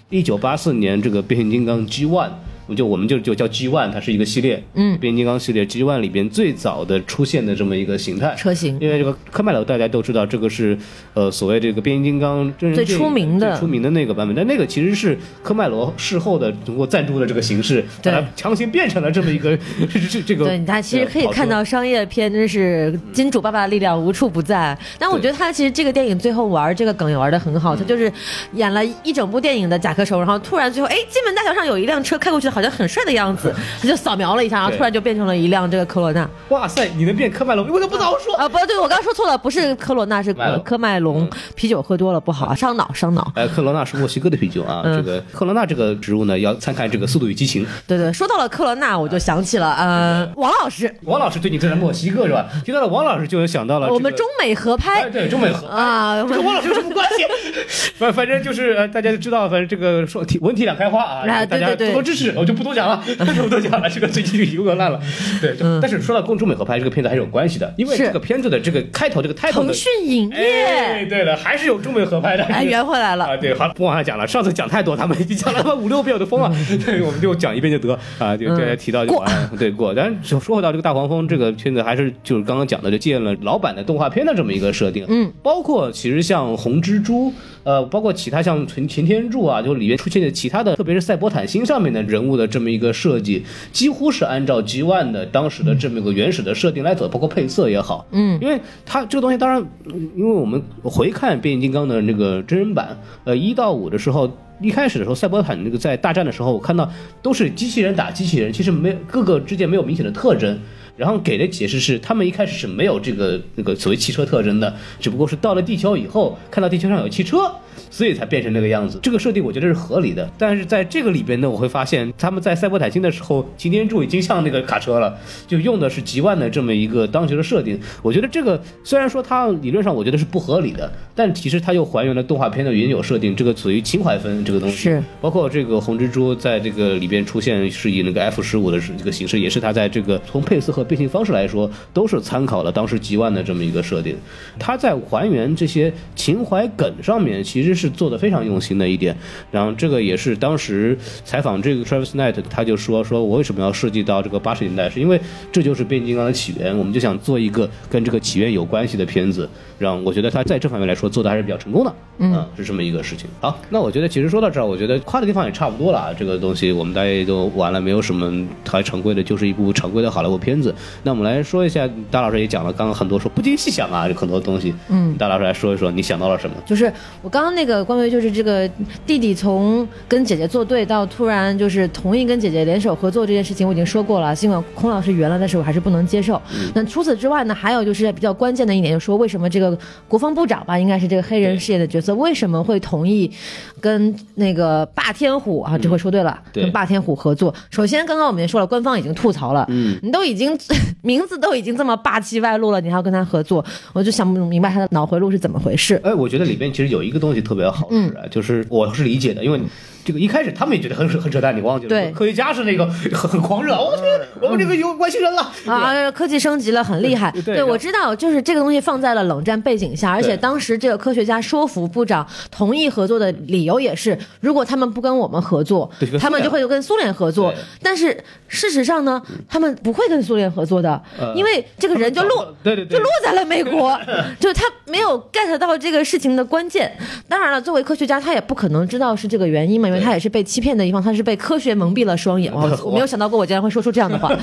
[0.10, 2.30] 一九八四年这个变形金刚 G One
[2.76, 4.97] 就我们就就叫 G One，它是一个系列，嗯。
[4.99, 8.34] 变形金刚系列 G One 里边最早的出现的这么一个形态。
[8.38, 8.78] 车型。
[8.80, 10.78] 因为这个科迈罗大家都知道，这个是
[11.13, 13.52] 呃所谓这个变形金刚真人最出名的。
[13.52, 19.58] 最出名的那个版本，但那个其实是科迈罗事后的通过赞助的这个形式，把对它强行变成了这么一个
[19.91, 20.45] 这这这个。
[20.45, 24.78] 对，他其实可以看到商业片真是金主爸爸的力量无处不在。
[24.97, 28.12] 但我觉得他其实这个电影最后玩这个梗也玩的很好，他就是
[28.54, 36.30] 演了一整部电影的甲壳虫，然后突然最后哎，金门大桥上有一辆车开过去，好像很帅的样子， 他就扫描了一下，然后突然就变成了一辆这个科罗娜。
[36.50, 38.36] 哇塞，你能变科迈龙，我都不早说。
[38.36, 41.30] 啊，不对，我刚刚说错了，不是科罗娜，是科麦隆。
[41.56, 43.32] 啤酒喝多了不好啊，伤脑伤脑。
[43.36, 44.82] 哎，科罗娜是墨西哥的啤酒啊。
[44.86, 47.63] 嗯这个科罗娜这个植物呢，要参看这个《速度与激情》。
[47.88, 52.46] 对对，说到了科罗娜，我就想起了呃，王老师，王老师最近正在墨西哥是吧？
[52.63, 57.24] 提到了王老师，就想到了、这个、我们中美合拍哎对中美合啊，跟王老师有什么关系？
[57.98, 63.02] 反反正就是呃，大家就知道，反正这个说题文体两开花啊，啊大家对对对多多支持，我就不多讲了，
[63.34, 63.90] 就不多讲了。
[63.90, 65.00] 这个最近有点烂了，
[65.40, 65.56] 对。
[65.82, 69.74] 但是说到跟中美合拍这个片子还是有关系的，因为这个片子的这个开头这个 title 腾的。
[69.74, 72.44] 讯影哎，业，对了，还是有中美合拍的。
[72.46, 73.26] 哎，圆回来了。
[73.26, 74.28] 啊，对，好了，不往下讲了。
[74.28, 76.52] 上次讲太多，他们已经讲了他妈五六遍，我都疯了。
[76.86, 79.50] 对，我们就讲一遍就得啊，就刚才提到就完了。
[79.58, 79.94] 对，过。
[79.94, 85.06] 但是说回到这个大黄蜂这个片子，还是就是刚刚讲的，就借鉴了老版的动画片的这么一个设定。
[85.08, 98.06] 嗯，包括其实像红蜘蛛，呃，包括其他像擎擎天柱啊，就里面出现的其他的，特别是赛博坦星上面的人物的这么一个设计，几乎是按照 G One 的当时的这么一个原始的设定来走，包括配色也好。
[98.12, 104.32] 嗯，因为它这个东西，当然，嗯因为我们回看变形金刚的那个真人版，呃，一到五的时候。
[104.62, 106.89] 一开始的时候，赛博坦那个在大战的时候，我看到
[107.21, 110.58] 都是机器人打机器人，其实没各个之间没有明显的特征。
[110.96, 117.52] 然后给的解释是，他们一开始是没有这个那个所谓汽车特征的，只不过是到了地球以后，看到地球上有汽车，
[117.90, 119.00] 所以才变成那个样子。
[119.02, 120.30] 这个设定我觉得是合理的。
[120.38, 127.80] 但是在这个里边呢，我会发现他们在赛博坦星的时候，擎天柱已经像那个卡车了，就用的是极万的这么一个当时的设定。
[128.02, 134.76] 我觉得这个虽然说它理论上我觉得是不合理的，但其实它又还原了动画片的原有设定，这个属于情怀分这个东西。
[134.76, 144.15] 是，包括这个红蜘蛛在这个里边出现是以那个 F 十五的这个形式，也是它在这个从配色和变形方式来说，都是参考了当时吉万的这么一个设定。
[144.60, 149.15] 他在还原这些情怀梗上面，其实是做的非常用心的一点。
[149.50, 155.19] 然后这个也是当时采访这个 Travis Knight，他就说说我为什么要设计到这个八十年代，是因为
[155.52, 159.48] 这就是变形金刚的起源，我们就想做一个跟这个起源有关系的片子。
[159.80, 163.28] 让我觉得他在这方面来说做的还是比较成功的，嗯，是这么一个事情。
[163.41, 166.13] 好，那我觉得其实说到这儿，我觉得夸的地方也差不多了啊。
[166.17, 170.73] 这个东西我们大家也都完了，没有什么太常规的，就是一部常规的好莱坞片子。
[171.04, 174.74] 那我们来说一下，大老师也讲了刚刚很多说不禁细想啊，有很多东西。
[174.90, 176.56] 嗯，大老师来说一说，你想到了什么？
[176.66, 178.70] 就是我刚刚那个关于就是这个
[179.06, 184.36] 弟弟从跟姐姐作对到突然就是同意跟姐姐联手合作这件事情，我已经说过了。
[184.36, 186.42] 尽管孔老师圆了，但是我还是不能接受。
[186.74, 193.32] 那除此之外呢，还有就是比较关键的一点，就是说为什么这个国防部长吧，应该是这个黑人事业的角色，为什么会同意
[193.80, 195.78] 跟那个霸天虎啊？
[195.78, 197.54] 这回说对了，对跟霸天虎合作。
[197.70, 200.58] 首先，刚刚我们也说了，官方已经吐槽了，嗯，你都已经
[201.02, 205.99] 名字都已经这么霸气外露了，你还要跟他合作，我就想不明白他的脑回路是怎么回事。
[206.04, 207.89] 哎，我觉得里边其实有一个东西特别好
[208.30, 209.60] 就是我是理解的，因为
[210.06, 211.89] 这个一开始他们也觉得很很扯淡，你忘记了？
[211.89, 212.12] 对。
[212.12, 214.04] 科学家是那个很 很狂热，我去，
[214.42, 215.52] 我们这个有外星人了。
[215.66, 217.32] 啊，科技升级了，很厉害。
[217.46, 225.89] 对我知道，就是这个东西放在了冷战背景下，而且当时这个科学家说服部长同意合作的理由也是，如果他们不跟我们合作，
[226.20, 227.54] 他们就会跟苏联合作。
[227.82, 232.98] 但是事实上呢，他们不会跟苏联合作的，呃因为这个人就落，对对对。
[232.98, 234.00] 就落在了美国，
[234.39, 236.92] 就是他没有 get 到这个事情的关键。
[237.28, 242.54] 当然了，作为科学家，他也不可能知道是这个原因嘛，因为他也是被欺骗的一方，他是被科学蒙蔽了双眼。
[242.54, 244.32] 哇，我没有想到过我竟然会说出这样的话。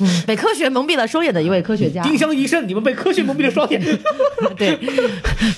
[0.00, 2.02] 嗯，被科学蒙蔽了双眼的一位科学家。
[2.02, 3.80] 丁香医生，你们被科学蒙蔽了双眼。
[4.56, 4.78] 对，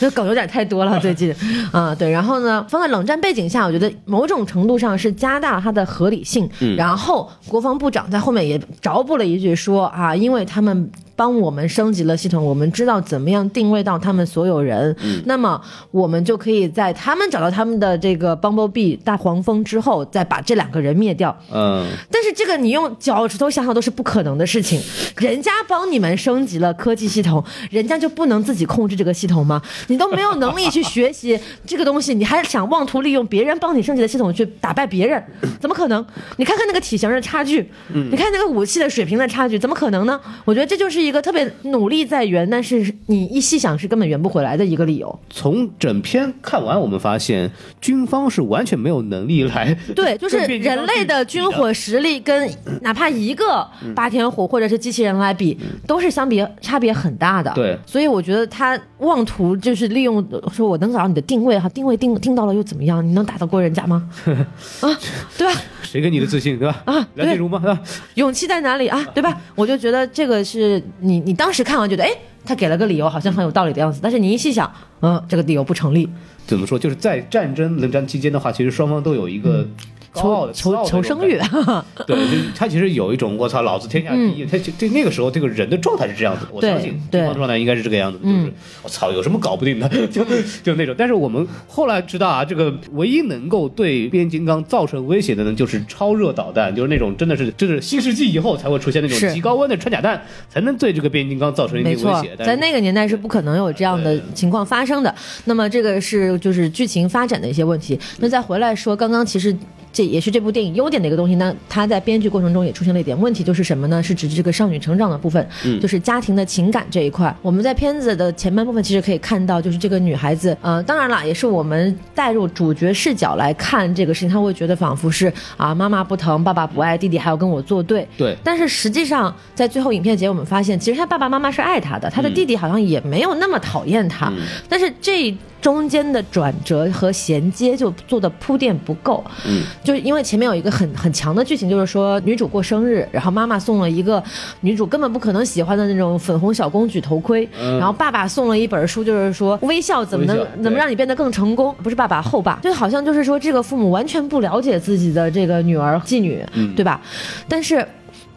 [0.01, 1.33] 这梗有点太多了，最近
[1.71, 2.11] 啊，对。
[2.11, 6.49] 然后呢，放在冷战背景下，我觉得某种程度上是加大了它的合理性。
[6.77, 10.91] 然后国防部长在后面也着补了一句说啊，因为他们。
[11.15, 14.95] 帮我们升级了系统，我们知道怎么样定位到他们所有人，
[15.25, 21.37] 那么我们就可以在他们找到他们的这个 Bumblebee 大黄蜂之后，再把这两个人灭掉。
[21.53, 24.81] 嗯，但是这个你用脚趾头想想都是不可能的事情。
[25.19, 29.61] 人家帮你们升级了科技系统，人家就不能自己控制这个系统吗？
[29.89, 35.23] 你都没有能力去学习这个东西，你还想妄图利用别人帮你升级的系统去打败别人？
[35.61, 36.05] 怎么可能？
[36.39, 40.19] 你看看那个体型的差距，你看那个武器的水平的差距，怎么可能呢？
[40.45, 45.21] 我觉得这就是一一个特别努力在圆，但是你一细想是根本圆不回来的一个理由。
[45.29, 47.51] 从整篇看完，我们发现
[47.83, 57.53] 军方是完全没有能力来对， 就是人类的军火实力跟哪怕一个霸天虎或者是机器人来比，都是相比差别很大的。
[57.55, 63.07] 对所以我觉得他妄图就是利用说我能找到你的定位哈，定位定定到了又怎么样？
[63.07, 64.09] 你能打得过人家吗？
[64.81, 64.89] 啊，
[65.37, 65.61] 对吧？
[65.93, 66.83] 谁给你的自信，对吧？
[66.87, 67.59] 啊梁静茹吗？
[67.63, 67.79] 对吧？
[68.15, 69.05] 勇气在哪里啊？
[69.15, 69.39] 对吧？
[69.55, 72.11] 我就觉得这个是你你当时看完觉得，哎，
[72.47, 74.73] 他给了个理由，好像很有道理的样子，但是你一细想，
[75.03, 76.09] 嗯，这个理由不成立。
[76.47, 76.79] 怎么说？
[76.79, 79.69] 就是在战争冷战期间的话，其实双方都有一个
[80.13, 81.39] 高傲的、求自傲的求生欲。
[82.07, 84.45] 对，就他其实有一种我操，老子天下第一。
[84.45, 88.53] 他就对那个时候这个人的状态是这样子的，我相信对军方的状态应该是这个样子的，就是
[88.83, 90.25] 我操，有什么搞不定的， 就
[90.63, 90.95] 就那种。
[90.99, 105.15] 但是我们后来知道啊，这个唯一能够对变形金刚造成威胁的呢，就是超热导弹，就是那种真的是就是新世纪以后才会出现那种是极高温的穿甲弹，才能对这个变形金刚造成一定威胁。，在那个年代是不可能有这样的情况发生的。
[105.45, 107.99] 那么这个是就是剧情发展的一些问题。
[108.19, 109.57] 那再回来说，刚刚其实。
[109.93, 111.35] 这也是这部电影优点的一个东西。
[111.35, 114.03] 那它在编剧过程中也出现了一点问题，就是什么呢？
[114.03, 115.47] 是指这个少女成长的部分，
[115.81, 117.35] 就是家庭的情感这一块。
[117.43, 128.07] 我们在片子的前半部分其实可以看到，就是这个女孩子，呃，当然了，也是我们带入主角视角来看这个事情，她会觉得仿佛是啊，妈妈不疼，爸爸不爱，弟弟还要跟我作对。
[128.17, 134.33] 对但是实际上，在最后影片结尾，我们发现，其实他爸爸妈妈是爱他的，他的弟弟好像也没有那么讨厌他。
[134.69, 139.25] 但是这中间的转折和衔接就做的铺垫不够。
[139.47, 144.23] 嗯，就是因为前面有一个很很强的剧情，就是说女主过生日，然后妈妈送了一个
[144.61, 157.01] 女主根本不可能喜欢的那种粉红小公举头盔，嗯然后爸爸送了一本书，就是说微笑怎么能怎么让你变得更成功，不是爸爸后爸，就好像就是说这个父母完全不了解自己的这个女儿妓女，嗯对吧？
[157.49, 157.87] 但是。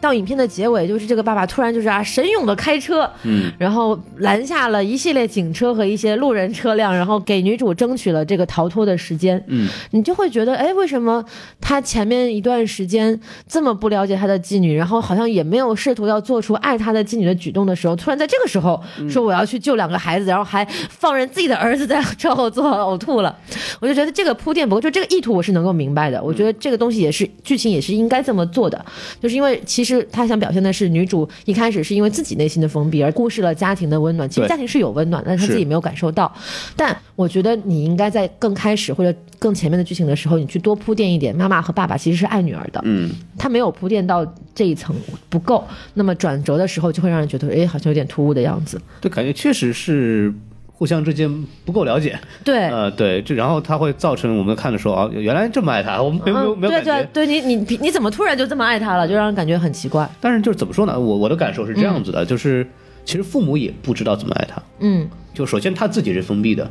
[0.06, 9.42] 到影片的结尾，就是这个爸爸突然就是啊神勇的开车，嗯，然后拦下了一系列警车和一些路人车辆，然后给女主争取了这个逃脱的时间。
[9.48, 11.24] 嗯，你就会觉得，哎，为什么
[11.60, 18.80] 他前面一段时间这么不了解他的妓女，然后好像也没有试图要做出爱他的妓女的举动的时候，突然在这个时候
[19.10, 23.36] 说我要去救两个孩子，然后还放任自己的儿子在车后座呕吐了，
[23.80, 26.22] 我就觉得这个铺垫不够，就这个意图我是能够明白的。
[26.22, 28.84] 我觉得这个东西也是剧情也是应该这么做的，
[29.20, 36.32] 就是因为其实他想表现的是女主一开始是因为自己内心的封闭而忽视了家庭的温暖，其实家庭是有温暖，但是他自己没有感受到。
[36.74, 44.94] 但我觉得你应该在更开始或者更前面的剧情的时候，你去多铺垫一点，妈妈和爸爸其实是爱女儿的，嗯，他没有铺垫到这一层
[45.28, 48.80] 不够，那么转折的时候就会让人觉得，哎，好像有点突兀的样子。
[49.00, 50.32] 对，感觉确实是
[50.78, 51.30] 互相之间
[51.64, 52.18] 不够了解。
[52.44, 57.08] 对，呃，对，这然后它会造成我们看的时候啊，原来这么爱他，我们没有没有嗯，没有感觉。
[57.14, 60.06] 对对，你你你怎么突然就这么爱他了，就让人感觉很奇怪。
[60.20, 61.00] 但是就是怎么说呢？
[61.00, 62.68] 我我的感受是这样子的，就是
[63.06, 64.62] 其实父母也不知道怎么爱他。
[64.80, 66.70] 嗯，就首先他自己是封闭的，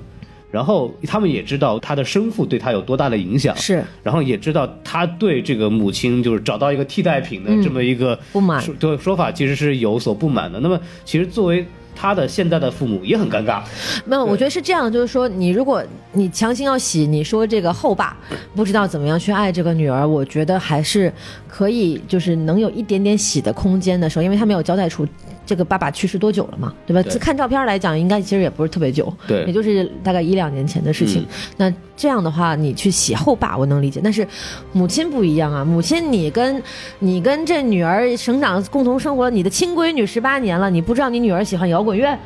[0.52, 10.60] 然后他们也知道他的生父对他有多大的影响，是然后也知道他对这个母亲就是找到一个替代品的这么一个不满对说法，其实是有所不满的。
[10.60, 13.62] 那么其实作为他的现在的父母也很尴尬，
[14.06, 18.18] 没有，我觉得是这样，就是说，你如果你强行要洗，你说这个后爸
[18.54, 21.12] 不知道怎么样去爱这个女儿，我觉得还是
[21.48, 25.08] 可以，就是能有一点点洗的空间的时候，因为他没有交代出
[25.46, 27.02] 这个爸爸去世多久了嘛，对吧？
[27.04, 27.18] 对。
[27.18, 29.46] 看照片来讲，应该其实也不是特别久，对。
[29.46, 31.22] 也就是大概一两年前的事情。
[31.22, 31.28] 嗯。
[31.58, 34.28] 那这样的话，你去洗后爸，我能理解，但是
[34.74, 36.62] 母亲不一样啊，母亲你跟
[37.00, 42.18] 你跟这女儿成长共同生活，你的亲闺女十八年了，你不知道你女儿喜欢摇滚乐，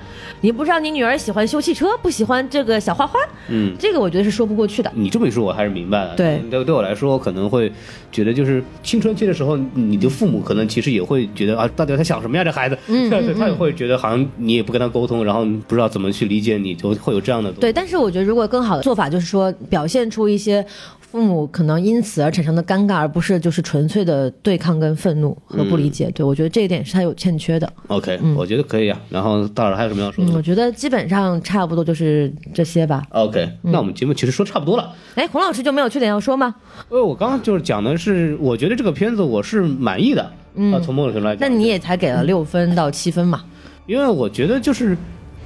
[0.42, 3.76] 你不知道你女儿喜欢修汽车，不喜欢这个小花花，嗯。
[3.78, 4.92] 这个我觉得是说不过去的。
[4.96, 6.16] 你这么一说，我还是明白了。
[6.16, 7.72] 对对，对我来说，可能会
[8.12, 12.44] 觉得就是青春期的时候，你的父母可能其实也会觉得啊，到底他想什么呀？
[12.44, 17.52] 这孩子，嗯 对他也会觉得好像你也不跟他沟通，然后不知道怎么去理解你，就会有这样的。
[17.52, 20.66] 对，但是我觉得如果更好的做法就是说，表现出一些
[21.12, 26.12] 父母可能因此而产生的尴尬，而不是就是纯粹的对抗跟愤怒和不理解。
[26.12, 27.68] 对我觉得这一点是他有欠缺的。
[27.88, 29.02] OK，、我觉得可以啊。
[29.10, 33.02] 然后大佬还有什么要说的嗯，我觉得基本上差不多就是这些吧。
[33.10, 34.94] ？OK，那我们节目其实说差不多了。
[35.16, 36.54] 哎，洪老师就没有缺点要说吗？
[36.90, 40.32] 呃，我刚刚就是讲的是，我觉得这个片子我是满意的。
[40.54, 43.44] 嗯，啊，从某种程度来讲，那你也才给了六分到七分嘛。
[43.88, 44.96] 因为我觉得就是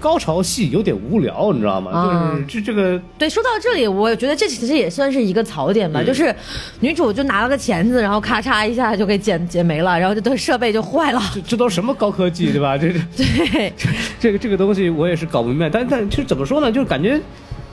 [0.04, 1.92] 高潮戏有点无聊，你知道吗？
[1.92, 6.36] 啊就是这这个对，说到这里，我觉得这其实也算是一个槽点吧，嗯就是
[6.82, 11.22] 女主就拿了个钳子，然后咔嚓一下就给剪剪没了，然后这的设备就坏了。
[11.34, 12.76] 这这都什么高科技，对吧？
[12.78, 13.74] 这这对，
[14.20, 17.18] 这个这个东西我也是搞不明白，但但其实怎么说呢，就是感觉，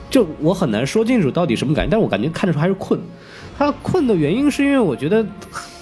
[0.09, 2.97] 就我很难说清楚到底什么感觉，但是我感觉看的时候还是困。
[3.57, 5.25] 他困的原因是因为我觉得，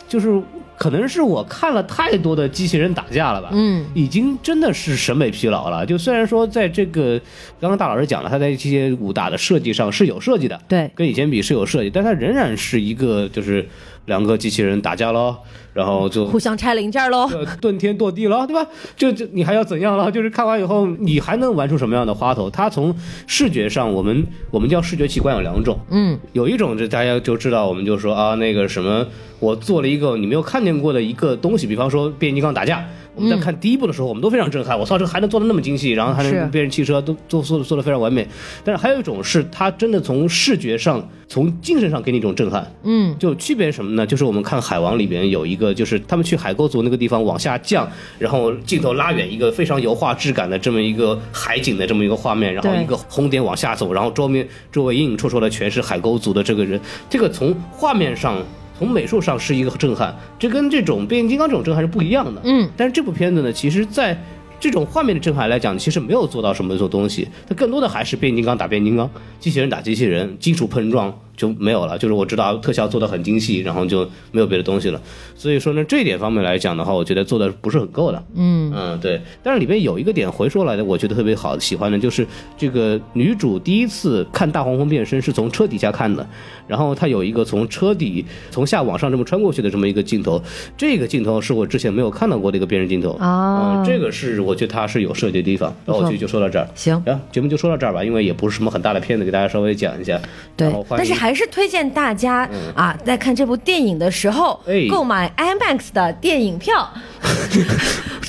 [0.08, 0.42] 就是
[0.80, 5.86] 可能是我看了太多的机器人打架了吧，嗯，已经真的是审美疲劳了。
[5.86, 7.20] 就虽然说在这个
[7.60, 10.90] 刚刚大老师讲了，他在这些武打的设计上是有设计的，对。
[10.96, 13.68] 跟以前比是有设计，但他仍然是一个就是
[14.06, 15.36] 两个机器人打架喽，
[15.74, 17.28] 然后就互相拆零件喽。
[17.32, 18.68] 呃，遁天堕地了，对吧？
[18.96, 20.12] 就就你还要怎样了？
[20.12, 22.50] 就是看完以后，你还能玩出什么样的花头？
[22.50, 22.94] 它从
[23.28, 29.06] 视觉上，我们我们叫视觉奇观有两种，嗯，有一种就大家就知道，我们就说啊，那个什么，
[29.40, 32.86] 我做了一个你没有看见过的一个东西，比方说变形金刚打架。
[33.16, 34.80] 我们在看第一部的时候，我们都非常震撼。
[34.80, 38.26] 我操，这个还能做的那么精细，然后还是能变成汽车，都都做的做的非常完美。
[38.64, 42.72] 但是还有一种是它真的从视觉上、从精神上给你一种震撼。
[42.84, 44.08] 嗯，就区别什么呢？
[44.08, 47.88] 就是我们看《海王》里边有一个，就是他们去海沟族那个地方往下降，
[48.18, 58.42] 然后镜头拉远一个非常油画质感的这么一个海景的这么一个画面，然后一个红点往下走，然后周面周围隐隐绰绰的全是海沟族的这个人，这个从画面上。
[58.78, 62.40] 从美术上是一个震撼，这跟这种变形金刚这种震撼是不一样的。
[62.46, 64.18] 嗯，但是这部片子呢，其实在
[64.58, 71.98] 这种画面的震撼来讲，其实没有做到什么做东西，它更多的还是变形金刚打变形金刚，机器人打机器人，金属碰撞就没有了。
[71.98, 75.02] 就是我知道特效做的很精细，然后就没有别的东西了。
[75.36, 78.22] 所以说呢，这一点方面来讲的话，我觉得做的不是很够的。
[78.36, 79.22] 嗯嗯，对。
[79.42, 82.28] 但是里边有一个点回说来的，我觉得特别好喜欢的，就是
[82.58, 86.28] 这个女主第一次看大黄蜂变身是从车底下看的，
[86.68, 90.42] 然后她有一个从车底从下往上这么穿过去的这么一个镜头，
[90.78, 95.74] 这个镜头是我之前没有看到过的一个变身镜头啊嗯这个是我觉得它是有设计的地方。
[95.86, 96.68] 然后我就就说到这儿。
[96.76, 100.20] 行，然后节目就说到这儿吧，因为也不是什么很大的片子，给大家稍微讲一下。
[100.58, 106.90] 对但是还是推荐大家、啊，在看这部电影的时候，哎购买 IMAX 的电影票。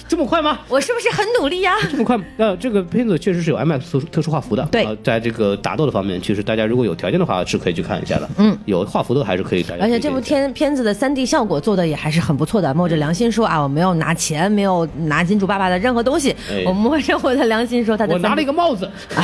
[0.08, 0.58] 这么快吗？
[0.68, 2.18] 我是不是很努力呀、这么快？
[2.36, 4.64] 那这个片子确实是有 IMAX 特殊特殊画幅的。
[4.72, 8.28] 对呃在这个打斗的方面，其实大家如果有条件的话，是可以去看一下的。
[8.38, 9.64] 嗯，有画幅的还是可以。
[9.80, 12.74] 而且这部片片子的三 D 效果做的也还是很不错的。
[12.74, 19.22] 摸着良心说啊，我没有拿钱，没有拿金主爸爸的任何东西，哎我摸着我的良心说，他的我拿了一个个帽子， 啊，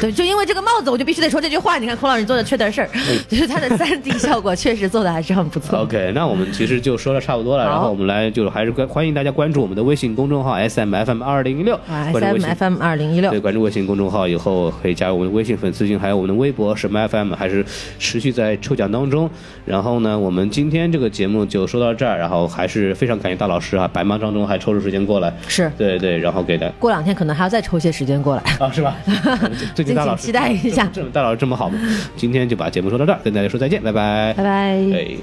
[0.00, 1.78] 对，就因为这个帽子，我就必须得说这句话。
[1.78, 2.88] 你看孔老师做的缺德事儿，
[3.28, 5.78] 就是它的三 D 效果确实做的还是很不错。
[5.80, 17.64] OK，那我们其实就说的差不多了，然后我们来就还是关欢迎大家关注我们的微信公众号 S M F M 二零一六，，S 信 M F M 二零一六对，，关注微信公众号以后可以加入我们的微信粉丝群，还有我们的微博什么 FM，还是
[17.98, 19.28] 持续在抽奖当中。
[19.64, 28.42] 然后呢，我们今天这个节目就说到这儿，然后还是非常感谢大老师啊，百忙当中还抽出时间过来，是对对，然后给的过两天可能还要再抽些时间过来。
[28.58, 28.96] 啊，是吧？
[29.74, 31.78] 最近大老师期待一下这这大老师这么好吗？
[32.16, 34.50] 今天就把节目说到这儿，跟大家说再见，拜拜，拜拜。
[34.50, 35.16] 哎。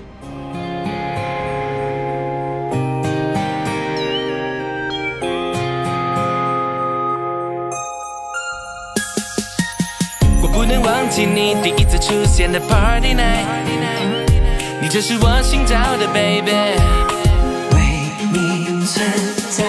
[10.42, 13.46] 我不能忘记你第一次出现的 Party Night，
[14.82, 16.52] 你就是我寻找的 Baby。
[17.72, 17.78] 为
[18.32, 19.06] 你存
[19.50, 19.64] 在，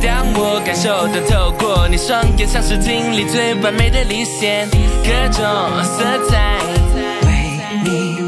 [0.00, 4.68] 当我感受到透过你双眼，像是经历最完美的离线，
[5.02, 5.44] 各种
[5.82, 6.75] 色彩。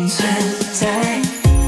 [0.09, 0.27] 存
[0.73, 0.89] 在，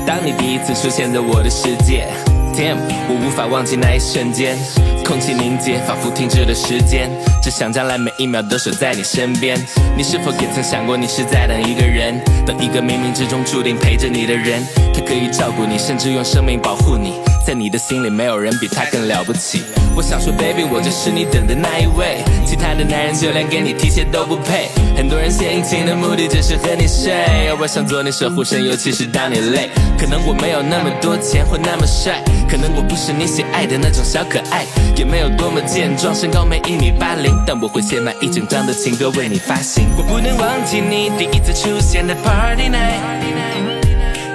[0.07, 2.09] 当你第一次出现在我的世界
[2.55, 4.57] ，Damn，我无法忘记那一瞬间，
[5.05, 7.11] 空气凝结，仿佛停止了时间，
[7.43, 9.59] 只想将来每一秒都守在你身边。
[9.97, 14.63] 你是否也曾想过，你是在等一个人，等一个冥冥之中注定陪着你的人，
[14.95, 17.15] 他可以照顾你，甚至用生命保护你，
[17.47, 19.63] 在你的心里没有人比他更了不起。
[19.97, 24.69] 我想说，baby，我就是你等的那一位，其他的男人就连给你提鞋都不配。
[24.97, 29.69] 很多人献殷勤的目的只是和你睡，我想做你守护神，尤其是当你累。
[29.99, 34.65] 可能我没有那么多钱或那么帅，可能我不是你喜爱的那种小可爱，
[34.97, 39.87] 也没有多么健壮，身高没一米八零，但我会写满一整张的情歌为你发行。
[39.97, 43.01] 我不能忘记你第一次出现的 Party Night，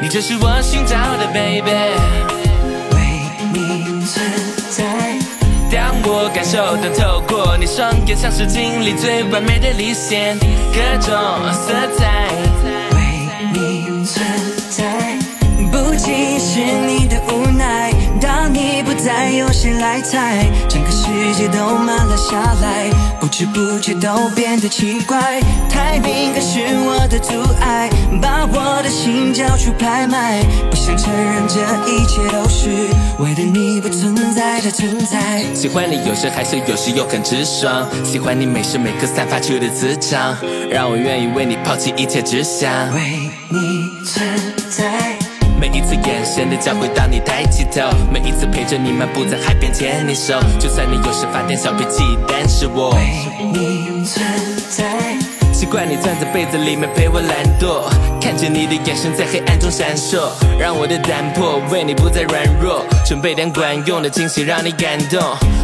[0.02, 1.72] 你就是我寻找的 Baby。
[2.92, 2.98] 为
[3.54, 4.26] 你存
[4.70, 4.84] 在，
[5.72, 10.38] 当我感受到透过你双眼，像是经历最完美的离线，
[10.74, 11.14] 各种
[11.54, 12.28] 色彩。
[12.92, 12.98] 为
[13.54, 14.26] 你存
[14.70, 15.18] 在，
[15.72, 17.92] 不仅是你的无奈，
[18.22, 20.46] 当你不再，有谁来猜？
[20.70, 20.92] 整个
[21.26, 22.88] 世界都慢了下来，
[23.20, 25.42] 不知不觉都变得奇怪。
[25.68, 27.90] 太敏感是我的阻碍，
[28.22, 32.70] 把我的心交出拍卖，不想承认这一切都是
[33.18, 35.44] 为了你不存在的存在。
[35.56, 37.88] 喜欢你有时害羞，有时又很直爽。
[38.04, 40.38] 喜欢你每时每刻散发出的磁场，
[40.70, 42.72] 让我愿意为你抛弃一切只想。
[42.94, 43.02] 为
[43.50, 44.35] 你存
[46.06, 54.24] 眼神的交汇，当你抬起头，每一次陪着你漫步在海边牵你手，就算你有时发点小脾气，但是我为你存
[54.70, 54.86] 在，
[55.52, 57.90] 习惯你钻在被子里面陪我懒惰，
[58.22, 60.30] 看着你的眼神在黑暗中闪烁，
[60.60, 65.22] 让我的胆魄为你不再软弱，准备点管用的惊喜让你感动。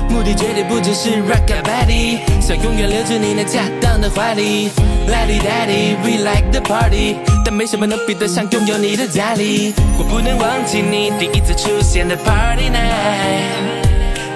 [0.10, 4.70] 目的绝对不只是 rock a body，想永远留住你那恰当的怀里。
[5.08, 9.74] Lady Daddy, we like the party，但没什么能比得上拥有你的家里。
[9.98, 13.88] 我不能忘记你第一次出现的 party night，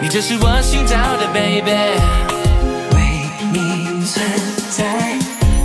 [0.01, 1.71] 你就是我寻找的 baby。
[2.95, 3.01] 为
[3.53, 4.25] 你存
[4.71, 4.83] 在。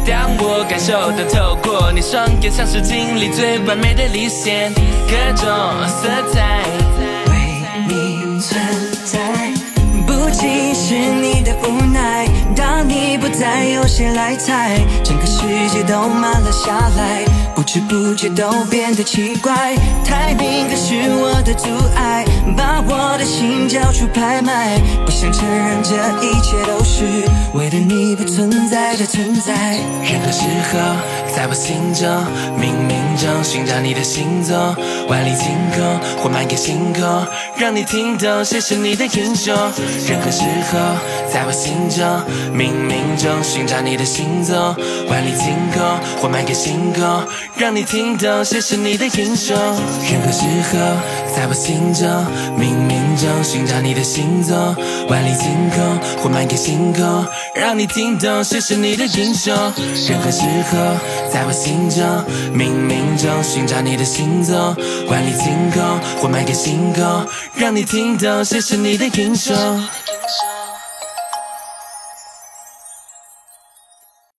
[0.06, 4.72] 当我感受到透过你双眼，像是经历最完美的离线，
[5.08, 5.48] 各种
[5.88, 6.79] 色彩。
[8.40, 8.79] 为你
[13.18, 14.78] 不再，有谁来猜？
[15.02, 19.74] 整个世界都慢了下来，不知不觉都变得奇怪。
[20.04, 22.24] 太平可是我的阻碍，
[22.56, 24.78] 把我的心交出拍卖。
[25.04, 25.94] 不想承认这
[26.24, 27.04] 一切都是
[27.54, 29.78] 为了你不存在的存在。
[30.02, 30.42] 任何时
[30.72, 30.78] 候，
[31.34, 32.08] 在我心中，
[32.58, 34.56] 冥冥中寻找你的行踪，
[35.08, 39.54] 万里晴空或漫天星空，让你听懂谁是你的英雄。
[40.08, 40.42] 任何时
[40.72, 40.78] 候，
[41.32, 42.04] 在我心中，
[42.54, 44.56] 冥冥中寻找你的行踪，
[45.08, 45.82] 万里晴空
[46.20, 47.22] 或漫野星空，
[47.56, 49.56] 让你听懂谁是你的英雄。
[49.56, 50.78] 任何时候，
[51.34, 52.08] 在我心中，
[52.58, 54.56] 冥冥中寻找你的行踪，
[55.08, 59.54] 万里晴空或漫野星空，让你听懂谁是你的英雄。
[60.08, 60.96] 任何时候，
[61.32, 62.04] 在我心中，
[62.54, 64.56] 冥冥中寻找你的行踪，
[65.08, 65.82] 万里晴空
[66.20, 69.54] 或漫野星空，让你听懂谁是你的英雄。